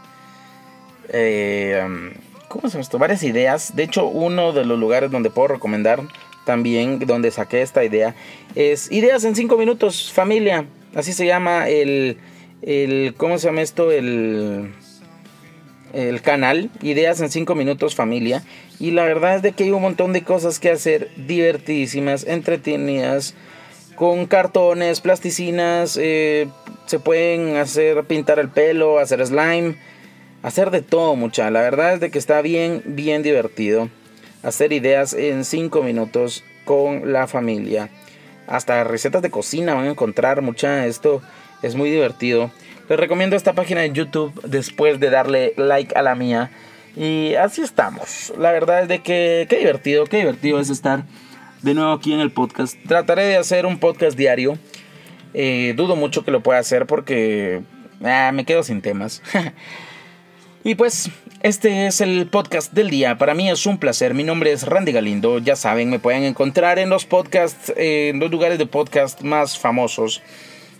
¿Cómo 2.52 2.68
se 2.68 2.78
esto? 2.78 2.98
Varias 2.98 3.22
ideas. 3.22 3.74
De 3.74 3.82
hecho, 3.82 4.04
uno 4.04 4.52
de 4.52 4.66
los 4.66 4.78
lugares 4.78 5.10
donde 5.10 5.30
puedo 5.30 5.48
recomendar 5.48 6.00
también, 6.44 6.98
donde 6.98 7.30
saqué 7.30 7.62
esta 7.62 7.82
idea, 7.82 8.14
es 8.54 8.92
Ideas 8.92 9.24
en 9.24 9.34
5 9.34 9.56
minutos, 9.56 10.12
familia. 10.12 10.66
Así 10.94 11.14
se 11.14 11.24
llama 11.24 11.70
el, 11.70 12.18
el 12.60 13.14
¿cómo 13.16 13.38
se 13.38 13.46
llama 13.46 13.62
esto? 13.62 13.90
El, 13.90 14.74
el 15.92 16.22
canal, 16.22 16.70
Ideas 16.80 17.20
en 17.20 17.30
5 17.30 17.54
minutos, 17.54 17.94
familia. 17.94 18.42
Y 18.78 18.92
la 18.92 19.04
verdad 19.04 19.36
es 19.36 19.42
de 19.42 19.52
que 19.52 19.64
hay 19.64 19.70
un 19.70 19.82
montón 19.82 20.12
de 20.12 20.22
cosas 20.22 20.58
que 20.58 20.70
hacer 20.70 21.10
divertidísimas, 21.16 22.24
entretenidas, 22.26 23.34
con 23.94 24.26
cartones, 24.26 25.00
plasticinas, 25.00 25.98
eh, 26.00 26.48
se 26.86 26.98
pueden 26.98 27.56
hacer 27.56 28.04
pintar 28.04 28.38
el 28.38 28.48
pelo, 28.48 28.98
hacer 28.98 29.24
slime 29.26 29.76
hacer 30.42 30.70
de 30.70 30.82
todo, 30.82 31.16
mucha. 31.16 31.50
La 31.50 31.60
verdad 31.60 31.94
es 31.94 32.00
de 32.00 32.10
que 32.10 32.18
está 32.18 32.42
bien, 32.42 32.82
bien 32.84 33.22
divertido. 33.22 33.88
Hacer 34.42 34.72
ideas 34.72 35.14
en 35.14 35.44
5 35.44 35.82
minutos 35.82 36.44
con 36.64 37.12
la 37.12 37.26
familia. 37.26 37.90
Hasta 38.46 38.84
recetas 38.84 39.22
de 39.22 39.30
cocina 39.30 39.74
van 39.74 39.86
a 39.86 39.90
encontrar, 39.90 40.42
mucha. 40.42 40.86
Esto 40.86 41.22
es 41.62 41.74
muy 41.76 41.90
divertido. 41.90 42.50
Les 42.88 42.98
recomiendo 42.98 43.36
esta 43.36 43.52
página 43.52 43.80
de 43.80 43.92
YouTube 43.92 44.32
después 44.42 45.00
de 45.00 45.10
darle 45.10 45.54
like 45.56 45.94
a 45.96 46.02
la 46.02 46.14
mía. 46.14 46.50
Y 46.96 47.34
así 47.34 47.62
estamos. 47.62 48.32
La 48.38 48.52
verdad 48.52 48.82
es 48.82 48.88
de 48.88 49.00
que 49.00 49.46
qué 49.48 49.58
divertido, 49.58 50.04
qué 50.04 50.18
divertido 50.18 50.60
es 50.60 50.68
estar 50.68 51.04
de 51.62 51.74
nuevo 51.74 51.92
aquí 51.92 52.12
en 52.12 52.20
el 52.20 52.30
podcast. 52.30 52.76
Trataré 52.86 53.24
de 53.24 53.36
hacer 53.36 53.66
un 53.66 53.78
podcast 53.78 54.16
diario. 54.16 54.58
Eh, 55.34 55.74
dudo 55.76 55.96
mucho 55.96 56.24
que 56.24 56.30
lo 56.30 56.42
pueda 56.42 56.58
hacer 56.58 56.86
porque 56.86 57.62
ah, 58.04 58.30
me 58.34 58.44
quedo 58.44 58.62
sin 58.62 58.82
temas. 58.82 59.22
Y 60.64 60.76
pues, 60.76 61.10
este 61.42 61.88
es 61.88 62.00
el 62.00 62.28
podcast 62.28 62.72
del 62.72 62.88
día. 62.88 63.18
Para 63.18 63.34
mí 63.34 63.50
es 63.50 63.66
un 63.66 63.78
placer. 63.78 64.14
Mi 64.14 64.22
nombre 64.22 64.52
es 64.52 64.64
Randy 64.64 64.92
Galindo. 64.92 65.40
Ya 65.40 65.56
saben, 65.56 65.90
me 65.90 65.98
pueden 65.98 66.22
encontrar 66.22 66.78
en 66.78 66.88
los 66.88 67.04
podcasts, 67.04 67.72
en 67.76 68.20
los 68.20 68.30
lugares 68.30 68.58
de 68.58 68.66
podcast 68.66 69.22
más 69.22 69.58
famosos, 69.58 70.22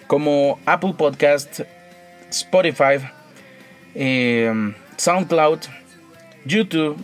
como 0.06 0.60
Apple 0.66 0.94
Podcast, 0.96 1.62
Spotify, 2.32 2.98
em, 3.94 4.74
SoundCloud, 4.96 5.60
YouTube. 6.44 6.96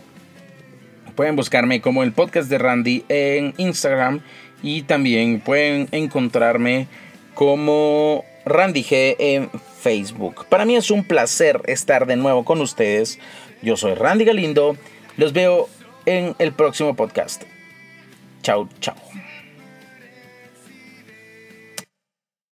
Pueden 1.15 1.35
buscarme 1.35 1.81
como 1.81 2.03
el 2.03 2.11
podcast 2.11 2.49
de 2.49 2.57
Randy 2.57 3.05
en 3.09 3.53
Instagram 3.57 4.21
y 4.63 4.83
también 4.83 5.39
pueden 5.39 5.87
encontrarme 5.91 6.87
como 7.33 8.25
Randy 8.45 8.83
G 8.83 9.15
en 9.19 9.49
Facebook. 9.81 10.45
Para 10.49 10.65
mí 10.65 10.75
es 10.75 10.91
un 10.91 11.03
placer 11.03 11.61
estar 11.65 12.05
de 12.05 12.15
nuevo 12.15 12.43
con 12.43 12.61
ustedes. 12.61 13.19
Yo 13.61 13.77
soy 13.77 13.93
Randy 13.93 14.25
Galindo. 14.25 14.77
Los 15.17 15.33
veo 15.33 15.69
en 16.05 16.35
el 16.39 16.53
próximo 16.53 16.95
podcast. 16.95 17.43
Chao, 18.41 18.67
chao. 18.79 18.95